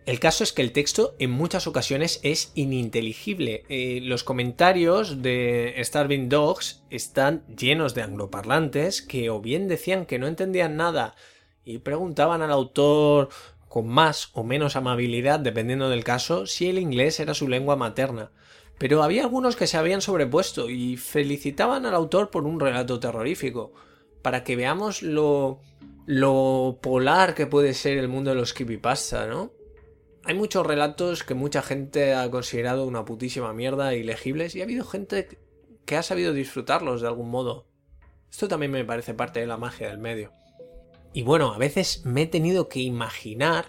El 0.06 0.20
caso 0.20 0.44
es 0.44 0.52
que 0.52 0.62
el 0.62 0.70
texto 0.70 1.16
en 1.18 1.32
muchas 1.32 1.66
ocasiones 1.66 2.20
es 2.22 2.52
ininteligible. 2.54 3.64
Eh, 3.68 3.98
los 4.04 4.22
comentarios 4.22 5.20
de 5.20 5.74
Starving 5.82 6.28
Dogs 6.28 6.84
están 6.90 7.44
llenos 7.48 7.92
de 7.94 8.02
angloparlantes 8.02 9.02
que 9.02 9.30
o 9.30 9.40
bien 9.40 9.66
decían 9.66 10.06
que 10.06 10.20
no 10.20 10.28
entendían 10.28 10.76
nada 10.76 11.16
y 11.64 11.78
preguntaban 11.78 12.40
al 12.40 12.52
autor 12.52 13.30
con 13.68 13.88
más 13.88 14.30
o 14.34 14.44
menos 14.44 14.76
amabilidad, 14.76 15.40
dependiendo 15.40 15.90
del 15.90 16.04
caso, 16.04 16.46
si 16.46 16.68
el 16.68 16.78
inglés 16.78 17.18
era 17.18 17.34
su 17.34 17.48
lengua 17.48 17.74
materna. 17.74 18.30
Pero 18.78 19.02
había 19.02 19.22
algunos 19.22 19.56
que 19.56 19.66
se 19.66 19.76
habían 19.76 20.02
sobrepuesto 20.02 20.70
y 20.70 20.96
felicitaban 20.96 21.84
al 21.84 21.96
autor 21.96 22.30
por 22.30 22.44
un 22.44 22.60
relato 22.60 23.00
terrorífico, 23.00 23.72
para 24.22 24.44
que 24.44 24.54
veamos 24.54 25.02
lo, 25.02 25.58
lo 26.06 26.78
polar 26.80 27.34
que 27.34 27.48
puede 27.48 27.74
ser 27.74 27.98
el 27.98 28.06
mundo 28.06 28.30
de 28.30 28.36
los 28.36 28.54
creepypasta, 28.54 29.26
¿no? 29.26 29.55
Hay 30.28 30.34
muchos 30.34 30.66
relatos 30.66 31.22
que 31.22 31.34
mucha 31.34 31.62
gente 31.62 32.12
ha 32.12 32.28
considerado 32.32 32.84
una 32.84 33.04
putísima 33.04 33.52
mierda 33.52 33.94
ilegibles 33.94 34.56
y 34.56 34.60
ha 34.60 34.64
habido 34.64 34.84
gente 34.84 35.38
que 35.84 35.96
ha 35.96 36.02
sabido 36.02 36.32
disfrutarlos 36.32 37.00
de 37.00 37.06
algún 37.06 37.30
modo. 37.30 37.68
Esto 38.28 38.48
también 38.48 38.72
me 38.72 38.84
parece 38.84 39.14
parte 39.14 39.38
de 39.38 39.46
la 39.46 39.56
magia 39.56 39.86
del 39.86 39.98
medio. 39.98 40.32
Y 41.12 41.22
bueno, 41.22 41.54
a 41.54 41.58
veces 41.58 42.04
me 42.04 42.22
he 42.22 42.26
tenido 42.26 42.68
que 42.68 42.80
imaginar 42.80 43.66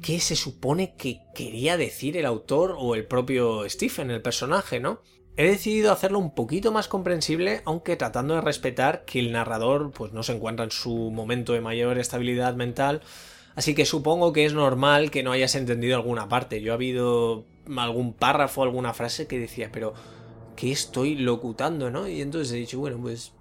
qué 0.00 0.20
se 0.20 0.36
supone 0.36 0.94
que 0.94 1.20
quería 1.34 1.76
decir 1.76 2.16
el 2.16 2.26
autor 2.26 2.76
o 2.78 2.94
el 2.94 3.08
propio 3.08 3.68
Stephen, 3.68 4.12
el 4.12 4.22
personaje, 4.22 4.78
¿no? 4.78 5.02
He 5.36 5.48
decidido 5.48 5.90
hacerlo 5.90 6.20
un 6.20 6.32
poquito 6.32 6.70
más 6.70 6.86
comprensible, 6.86 7.62
aunque 7.64 7.96
tratando 7.96 8.36
de 8.36 8.40
respetar 8.40 9.04
que 9.04 9.18
el 9.18 9.32
narrador 9.32 9.90
pues 9.90 10.12
no 10.12 10.22
se 10.22 10.32
encuentra 10.32 10.64
en 10.64 10.70
su 10.70 11.10
momento 11.10 11.54
de 11.54 11.60
mayor 11.60 11.98
estabilidad 11.98 12.54
mental, 12.54 13.02
así 13.60 13.74
que 13.74 13.84
supongo 13.84 14.32
que 14.32 14.46
es 14.46 14.54
normal 14.54 15.10
que 15.10 15.22
no 15.22 15.32
hayas 15.32 15.54
entendido 15.54 15.94
alguna 15.94 16.30
parte. 16.30 16.62
Yo 16.62 16.72
ha 16.72 16.76
habido 16.76 17.44
algún 17.76 18.14
párrafo, 18.14 18.62
alguna 18.62 18.94
frase 18.94 19.26
que 19.26 19.38
decía, 19.38 19.68
pero 19.70 19.92
¿qué 20.56 20.72
estoy 20.72 21.14
locutando, 21.14 21.90
no? 21.90 22.08
Y 22.08 22.22
entonces 22.22 22.54
he 22.54 22.56
dicho, 22.56 22.78
bueno, 22.78 22.98
pues 23.02 23.32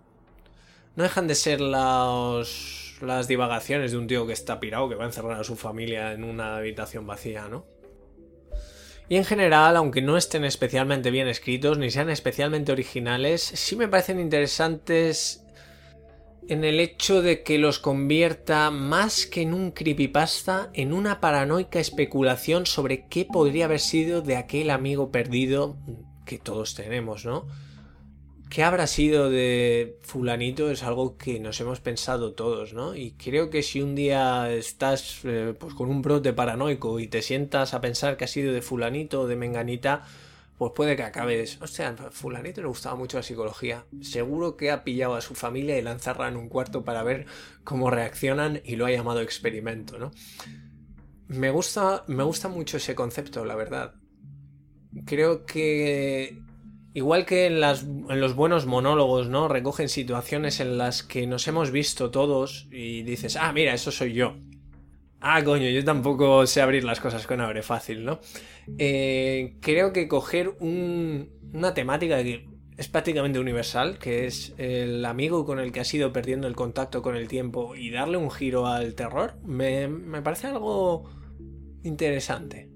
no 0.97 1.03
dejan 1.03 1.27
de 1.27 1.35
ser 1.35 1.61
los 1.61 2.97
las 2.99 3.29
divagaciones 3.29 3.93
de 3.93 3.97
un 3.97 4.07
tío 4.07 4.27
que 4.27 4.33
está 4.33 4.59
pirado, 4.59 4.89
que 4.89 4.95
va 4.95 5.05
a 5.05 5.07
encerrar 5.07 5.39
a 5.39 5.45
su 5.45 5.55
familia 5.55 6.11
en 6.11 6.25
una 6.25 6.57
habitación 6.57 7.07
vacía, 7.07 7.47
¿no? 7.47 7.65
Y 9.07 9.15
en 9.15 9.23
general, 9.23 9.77
aunque 9.77 10.01
no 10.01 10.17
estén 10.17 10.43
especialmente 10.43 11.11
bien 11.11 11.29
escritos 11.29 11.77
ni 11.77 11.91
sean 11.91 12.09
especialmente 12.09 12.73
originales, 12.73 13.41
sí 13.41 13.77
me 13.77 13.87
parecen 13.87 14.19
interesantes 14.19 15.45
en 16.49 16.63
el 16.63 16.79
hecho 16.79 17.21
de 17.21 17.43
que 17.43 17.59
los 17.59 17.77
convierta 17.77 18.71
más 18.71 19.27
que 19.27 19.43
en 19.43 19.53
un 19.53 19.71
creepypasta 19.71 20.71
en 20.73 20.93
una 20.93 21.21
paranoica 21.21 21.79
especulación 21.79 22.65
sobre 22.65 23.05
qué 23.07 23.25
podría 23.25 23.65
haber 23.65 23.79
sido 23.79 24.21
de 24.21 24.35
aquel 24.35 24.71
amigo 24.71 25.11
perdido 25.11 25.77
que 26.25 26.39
todos 26.39 26.73
tenemos, 26.73 27.23
¿no? 27.23 27.47
¿Qué 28.49 28.63
habrá 28.63 28.87
sido 28.87 29.29
de 29.29 29.99
fulanito? 30.01 30.71
Es 30.71 30.81
algo 30.81 31.17
que 31.17 31.39
nos 31.39 31.61
hemos 31.61 31.81
pensado 31.81 32.33
todos, 32.33 32.73
¿no? 32.73 32.95
Y 32.95 33.11
creo 33.11 33.51
que 33.51 33.61
si 33.61 33.81
un 33.83 33.93
día 33.93 34.51
estás 34.51 35.19
eh, 35.25 35.53
pues 35.57 35.75
con 35.75 35.87
un 35.87 36.01
brote 36.01 36.33
paranoico 36.33 36.99
y 36.99 37.07
te 37.07 37.21
sientas 37.21 37.75
a 37.75 37.81
pensar 37.81 38.17
que 38.17 38.23
ha 38.23 38.27
sido 38.27 38.51
de 38.51 38.63
fulanito 38.63 39.21
o 39.21 39.27
de 39.27 39.35
menganita, 39.35 40.07
pues 40.59 40.73
puede 40.75 40.95
que 40.95 41.03
acabes. 41.03 41.59
O 41.61 41.67
sea, 41.67 41.95
fulanito 42.11 42.61
le 42.61 42.67
gustaba 42.67 42.95
mucho 42.95 43.17
la 43.17 43.23
psicología. 43.23 43.85
Seguro 44.01 44.57
que 44.57 44.69
ha 44.69 44.83
pillado 44.83 45.15
a 45.15 45.21
su 45.21 45.33
familia 45.33 45.79
y 45.79 45.81
la 45.81 45.93
encerra 45.93 46.27
en 46.27 46.35
un 46.35 46.49
cuarto 46.49 46.83
para 46.83 47.01
ver 47.01 47.25
cómo 47.63 47.89
reaccionan 47.89 48.61
y 48.63 48.75
lo 48.75 48.85
ha 48.85 48.91
llamado 48.91 49.21
experimento, 49.21 49.97
¿no? 49.97 50.11
Me 51.27 51.49
gusta, 51.49 52.03
me 52.07 52.23
gusta 52.23 52.49
mucho 52.49 52.77
ese 52.77 52.93
concepto, 52.93 53.45
la 53.45 53.55
verdad. 53.55 53.95
Creo 55.05 55.45
que 55.45 56.37
Igual 56.93 57.25
que 57.25 57.45
en, 57.45 57.61
los 57.61 58.35
buenos 58.35 58.65
monólogos, 58.65 59.29
¿no? 59.29 59.47
Recogen 59.47 59.89
situaciones 59.89 60.59
en 60.59 60.77
las 60.77 61.03
que 61.03 61.27
nos 61.27 61.47
hemos 61.47 61.71
visto 61.71 62.09
todos 62.11 62.67
y 62.71 63.03
dices, 63.03 63.35
ah, 63.35 63.53
mira, 63.53 63.73
eso 63.73 63.91
soy 63.91 64.13
yo. 64.13 64.35
Ah, 65.21 65.43
coño, 65.43 65.67
yo 65.69 65.83
tampoco 65.83 66.47
sé 66.47 66.61
abrir 66.61 66.83
las 66.83 66.99
cosas 66.99 67.27
con 67.27 67.41
abre 67.41 67.61
fácil, 67.61 68.05
¿no? 68.05 68.19
Eh, 68.77 69.57
creo 69.59 69.91
que 69.91 70.07
coger 70.07 70.55
una 70.59 71.73
temática 71.73 72.23
que 72.23 72.47
es 72.77 72.87
prácticamente 72.87 73.39
universal, 73.39 73.99
que 73.99 74.25
es 74.25 74.53
el 74.57 75.03
amigo 75.03 75.45
con 75.45 75.59
el 75.59 75.73
que 75.73 75.81
has 75.81 75.93
ido 75.93 76.13
perdiendo 76.13 76.47
el 76.47 76.55
contacto 76.55 77.01
con 77.01 77.17
el 77.17 77.27
tiempo 77.27 77.75
y 77.75 77.91
darle 77.91 78.17
un 78.17 78.31
giro 78.31 78.67
al 78.67 78.95
terror, 78.95 79.37
me 79.43 80.21
parece 80.21 80.47
algo 80.47 81.09
interesante. 81.83 82.69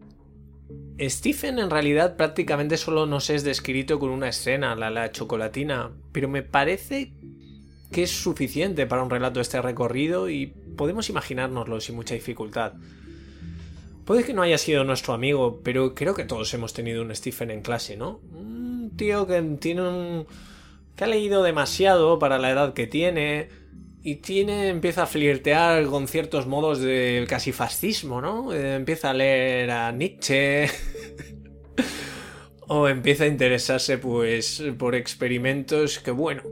Stephen 0.99 1.59
en 1.59 1.69
realidad 1.69 2.17
prácticamente 2.17 2.77
solo 2.77 3.05
nos 3.05 3.29
es 3.29 3.43
descrito 3.43 3.99
con 3.99 4.09
una 4.09 4.29
escena, 4.29 4.75
la, 4.75 4.89
la 4.89 5.11
chocolatina, 5.11 5.91
pero 6.11 6.29
me 6.29 6.43
parece 6.43 7.13
que 7.93 8.03
es 8.03 8.11
suficiente 8.11 8.85
para 8.85 9.03
un 9.03 9.09
relato 9.09 9.39
este 9.39 9.61
recorrido 9.61 10.29
y 10.29 10.47
podemos 10.47 11.09
imaginárnoslo 11.09 11.79
sin 11.79 11.95
mucha 11.95 12.15
dificultad. 12.15 12.73
Puede 14.03 14.25
que 14.25 14.33
no 14.33 14.41
haya 14.41 14.57
sido 14.57 14.83
nuestro 14.83 15.13
amigo, 15.13 15.61
pero 15.63 15.95
creo 15.95 16.13
que 16.13 16.25
todos 16.25 16.53
hemos 16.53 16.73
tenido 16.73 17.01
un 17.01 17.15
Stephen 17.15 17.51
en 17.51 17.61
clase, 17.61 17.95
¿no? 17.95 18.19
Un 18.33 18.91
tío 18.97 19.25
que 19.25 19.41
tiene 19.61 19.87
un... 19.87 20.27
que 20.97 21.05
ha 21.05 21.07
leído 21.07 21.41
demasiado 21.41 22.19
para 22.19 22.37
la 22.37 22.51
edad 22.51 22.73
que 22.73 22.85
tiene, 22.85 23.47
y 24.03 24.15
tiene, 24.15 24.67
empieza 24.67 25.03
a 25.03 25.05
flirtear 25.05 25.85
con 25.85 26.09
ciertos 26.09 26.45
modos 26.45 26.79
de 26.79 27.25
casi 27.29 27.53
fascismo, 27.53 28.19
¿no? 28.19 28.53
Eh, 28.53 28.75
empieza 28.75 29.11
a 29.11 29.13
leer 29.13 29.71
a 29.71 29.91
Nietzsche. 29.93 30.67
o 32.67 32.89
empieza 32.89 33.23
a 33.23 33.27
interesarse, 33.27 33.97
pues, 33.97 34.61
por 34.77 34.95
experimentos 34.95 35.99
que, 35.99 36.11
bueno, 36.11 36.43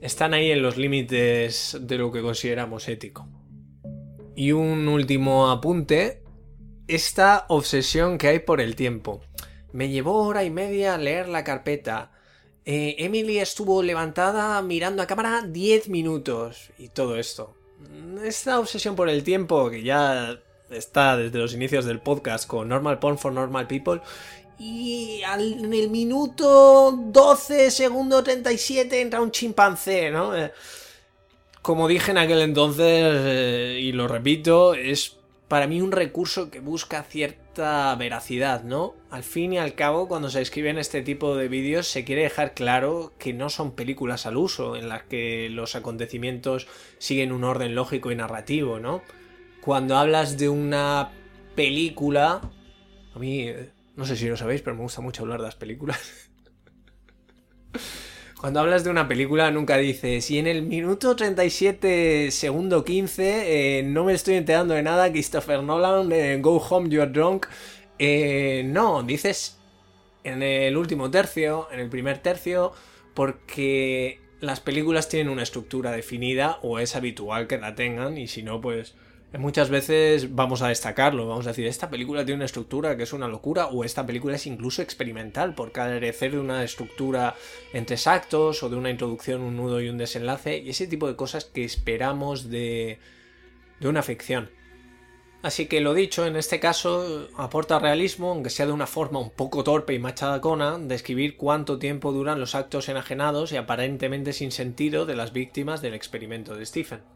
están 0.00 0.34
ahí 0.34 0.50
en 0.50 0.62
los 0.62 0.76
límites 0.76 1.76
de 1.80 1.98
lo 1.98 2.12
que 2.12 2.22
consideramos 2.22 2.88
ético. 2.88 3.28
Y 4.34 4.52
un 4.52 4.88
último 4.88 5.50
apunte. 5.50 6.22
Esta 6.88 7.46
obsesión 7.48 8.16
que 8.16 8.28
hay 8.28 8.38
por 8.38 8.60
el 8.60 8.76
tiempo. 8.76 9.22
Me 9.72 9.88
llevó 9.88 10.22
hora 10.22 10.44
y 10.44 10.50
media 10.50 10.94
a 10.94 10.98
leer 10.98 11.28
la 11.28 11.42
carpeta 11.42 12.12
eh, 12.68 12.96
Emily 12.98 13.38
estuvo 13.38 13.80
levantada 13.80 14.60
mirando 14.60 15.00
a 15.00 15.06
cámara 15.06 15.42
10 15.42 15.88
minutos 15.88 16.72
y 16.78 16.88
todo 16.88 17.16
esto. 17.16 17.54
Esta 18.24 18.58
obsesión 18.58 18.96
por 18.96 19.08
el 19.08 19.22
tiempo 19.22 19.70
que 19.70 19.84
ya 19.84 20.40
está 20.70 21.16
desde 21.16 21.38
los 21.38 21.54
inicios 21.54 21.84
del 21.84 22.00
podcast 22.00 22.48
con 22.48 22.68
Normal 22.68 22.98
Porn 22.98 23.18
for 23.18 23.32
Normal 23.32 23.68
People 23.68 24.00
y 24.58 25.20
en 25.22 25.72
el 25.72 25.90
minuto 25.90 26.92
12, 26.96 27.70
segundo 27.70 28.22
37 28.22 29.00
entra 29.00 29.20
un 29.20 29.30
chimpancé, 29.30 30.10
¿no? 30.10 30.36
Eh, 30.36 30.52
como 31.60 31.88
dije 31.88 32.12
en 32.12 32.18
aquel 32.18 32.40
entonces, 32.42 32.86
eh, 32.86 33.80
y 33.82 33.92
lo 33.92 34.08
repito, 34.08 34.74
es 34.74 35.16
para 35.48 35.66
mí 35.66 35.80
un 35.80 35.92
recurso 35.92 36.50
que 36.50 36.60
busca 36.60 37.02
cierta 37.02 37.94
veracidad, 37.96 38.64
¿no? 38.64 38.94
Al 39.10 39.22
fin 39.22 39.52
y 39.52 39.58
al 39.58 39.74
cabo, 39.74 40.08
cuando 40.08 40.30
se 40.30 40.40
escriben 40.40 40.78
este 40.78 41.02
tipo 41.02 41.36
de 41.36 41.48
vídeos, 41.48 41.86
se 41.86 42.04
quiere 42.04 42.22
dejar 42.22 42.54
claro 42.54 43.12
que 43.18 43.32
no 43.32 43.50
son 43.50 43.72
películas 43.72 44.26
al 44.26 44.36
uso, 44.36 44.76
en 44.76 44.88
las 44.88 45.04
que 45.04 45.48
los 45.50 45.76
acontecimientos 45.76 46.66
siguen 46.98 47.32
un 47.32 47.44
orden 47.44 47.74
lógico 47.74 48.10
y 48.10 48.16
narrativo, 48.16 48.78
¿no? 48.80 49.02
Cuando 49.60 49.96
hablas 49.96 50.38
de 50.38 50.48
una 50.48 51.12
película, 51.54 52.40
a 53.14 53.18
mí, 53.18 53.50
no 53.96 54.04
sé 54.04 54.16
si 54.16 54.28
lo 54.28 54.36
sabéis, 54.36 54.62
pero 54.62 54.76
me 54.76 54.82
gusta 54.82 55.00
mucho 55.00 55.22
hablar 55.22 55.40
de 55.40 55.46
las 55.46 55.56
películas. 55.56 55.98
Cuando 58.40 58.60
hablas 58.60 58.84
de 58.84 58.90
una 58.90 59.08
película 59.08 59.50
nunca 59.50 59.78
dices, 59.78 60.30
y 60.30 60.38
en 60.38 60.46
el 60.46 60.62
minuto 60.62 61.16
37, 61.16 62.30
segundo 62.30 62.84
15, 62.84 63.78
eh, 63.78 63.82
no 63.82 64.04
me 64.04 64.12
estoy 64.12 64.34
enterando 64.34 64.74
de 64.74 64.82
nada, 64.82 65.10
Christopher 65.10 65.62
Nolan, 65.62 66.12
eh, 66.12 66.38
Go 66.40 66.58
Home, 66.58 66.90
You're 66.90 67.10
Drunk. 67.10 67.46
Eh, 67.98 68.62
no, 68.66 69.02
dices 69.02 69.58
en 70.22 70.42
el 70.42 70.76
último 70.76 71.10
tercio, 71.10 71.68
en 71.72 71.80
el 71.80 71.88
primer 71.88 72.18
tercio, 72.18 72.72
porque 73.14 74.20
las 74.40 74.60
películas 74.60 75.08
tienen 75.08 75.32
una 75.32 75.42
estructura 75.42 75.92
definida 75.92 76.58
o 76.62 76.78
es 76.78 76.94
habitual 76.94 77.46
que 77.46 77.58
la 77.58 77.74
tengan 77.74 78.18
y 78.18 78.26
si 78.26 78.42
no, 78.42 78.60
pues 78.60 78.94
muchas 79.32 79.70
veces 79.70 80.34
vamos 80.34 80.62
a 80.62 80.68
destacarlo, 80.68 81.26
vamos 81.26 81.46
a 81.46 81.50
decir, 81.50 81.66
esta 81.66 81.90
película 81.90 82.24
tiene 82.24 82.36
una 82.36 82.44
estructura 82.46 82.96
que 82.96 83.02
es 83.02 83.12
una 83.12 83.28
locura, 83.28 83.66
o 83.66 83.84
esta 83.84 84.06
película 84.06 84.36
es 84.36 84.46
incluso 84.46 84.82
experimental, 84.82 85.54
por 85.54 85.72
carecer 85.72 86.32
de 86.32 86.38
una 86.38 86.62
estructura 86.64 87.34
en 87.72 87.86
tres 87.86 88.06
actos, 88.06 88.62
o 88.62 88.68
de 88.68 88.76
una 88.76 88.90
introducción, 88.90 89.42
un 89.42 89.56
nudo 89.56 89.80
y 89.80 89.88
un 89.88 89.98
desenlace, 89.98 90.58
y 90.58 90.70
ese 90.70 90.86
tipo 90.86 91.08
de 91.08 91.16
cosas 91.16 91.44
que 91.44 91.64
esperamos 91.64 92.50
de, 92.50 92.98
de 93.80 93.88
una 93.88 94.02
ficción. 94.02 94.50
Así 95.42 95.66
que 95.66 95.80
lo 95.80 95.94
dicho, 95.94 96.26
en 96.26 96.34
este 96.34 96.58
caso 96.58 97.28
aporta 97.36 97.78
realismo, 97.78 98.30
aunque 98.30 98.50
sea 98.50 98.66
de 98.66 98.72
una 98.72 98.86
forma 98.86 99.20
un 99.20 99.30
poco 99.30 99.62
torpe 99.62 99.94
y 99.94 99.98
machadacona, 99.98 100.78
describir 100.78 101.36
cuánto 101.36 101.78
tiempo 101.78 102.10
duran 102.10 102.40
los 102.40 102.54
actos 102.54 102.88
enajenados 102.88 103.52
y 103.52 103.56
aparentemente 103.56 104.32
sin 104.32 104.50
sentido 104.50 105.06
de 105.06 105.14
las 105.14 105.32
víctimas 105.32 105.82
del 105.82 105.94
experimento 105.94 106.56
de 106.56 106.66
Stephen. 106.66 107.15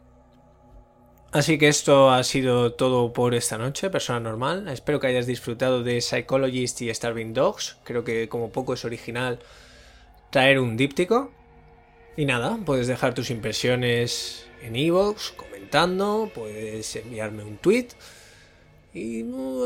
Así 1.31 1.57
que 1.57 1.69
esto 1.69 2.11
ha 2.11 2.25
sido 2.25 2.73
todo 2.73 3.13
por 3.13 3.33
esta 3.35 3.57
noche, 3.57 3.89
persona 3.89 4.19
normal. 4.19 4.67
Espero 4.67 4.99
que 4.99 5.07
hayas 5.07 5.27
disfrutado 5.27 5.81
de 5.81 6.01
Psychologist 6.01 6.81
y 6.81 6.93
Starving 6.93 7.33
Dogs. 7.33 7.77
Creo 7.85 8.03
que 8.03 8.27
como 8.27 8.49
poco 8.49 8.73
es 8.73 8.83
original 8.83 9.39
traer 10.29 10.59
un 10.59 10.75
díptico. 10.75 11.31
Y 12.17 12.25
nada, 12.25 12.59
puedes 12.65 12.87
dejar 12.87 13.13
tus 13.13 13.29
impresiones 13.29 14.45
en 14.61 14.75
iVoox, 14.75 15.31
comentando, 15.31 16.29
puedes 16.35 16.97
enviarme 16.97 17.45
un 17.45 17.55
tweet 17.57 17.87
y 18.93 19.23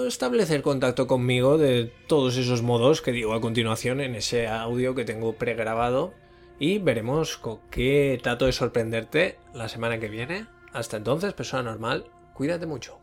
establecer 0.07 0.61
contacto 0.61 1.07
conmigo 1.07 1.57
de 1.57 1.91
todos 2.05 2.37
esos 2.37 2.61
modos 2.61 3.01
que 3.01 3.11
digo 3.11 3.33
a 3.33 3.41
continuación 3.41 4.01
en 4.01 4.13
ese 4.13 4.47
audio 4.47 4.93
que 4.93 5.03
tengo 5.03 5.33
pregrabado 5.33 6.13
y 6.59 6.77
veremos 6.77 7.37
con 7.37 7.57
qué 7.71 8.19
trato 8.21 8.45
de 8.45 8.51
sorprenderte 8.51 9.39
la 9.55 9.67
semana 9.67 9.99
que 9.99 10.09
viene 10.09 10.45
hasta 10.75 10.97
entonces, 10.97 11.33
persona 11.33 11.63
normal, 11.63 12.05
cuídate 12.33 12.65
mucho. 12.65 12.99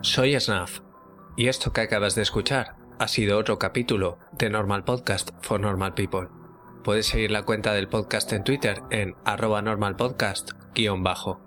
Soy 0.00 0.38
Snaf, 0.38 0.80
y 1.36 1.46
esto 1.46 1.72
que 1.72 1.80
acabas 1.80 2.16
de 2.16 2.22
escuchar 2.22 2.74
ha 2.98 3.06
sido 3.06 3.38
otro 3.38 3.58
capítulo 3.58 4.18
de 4.32 4.50
Normal 4.50 4.84
Podcast 4.84 5.30
for 5.40 5.60
Normal 5.60 5.94
People. 5.94 6.41
Puedes 6.84 7.06
seguir 7.06 7.30
la 7.30 7.44
cuenta 7.44 7.74
del 7.74 7.88
podcast 7.88 8.32
en 8.32 8.42
Twitter 8.42 8.82
en 8.90 9.14
arroba 9.24 9.62
normalpodcast-bajo. 9.62 11.40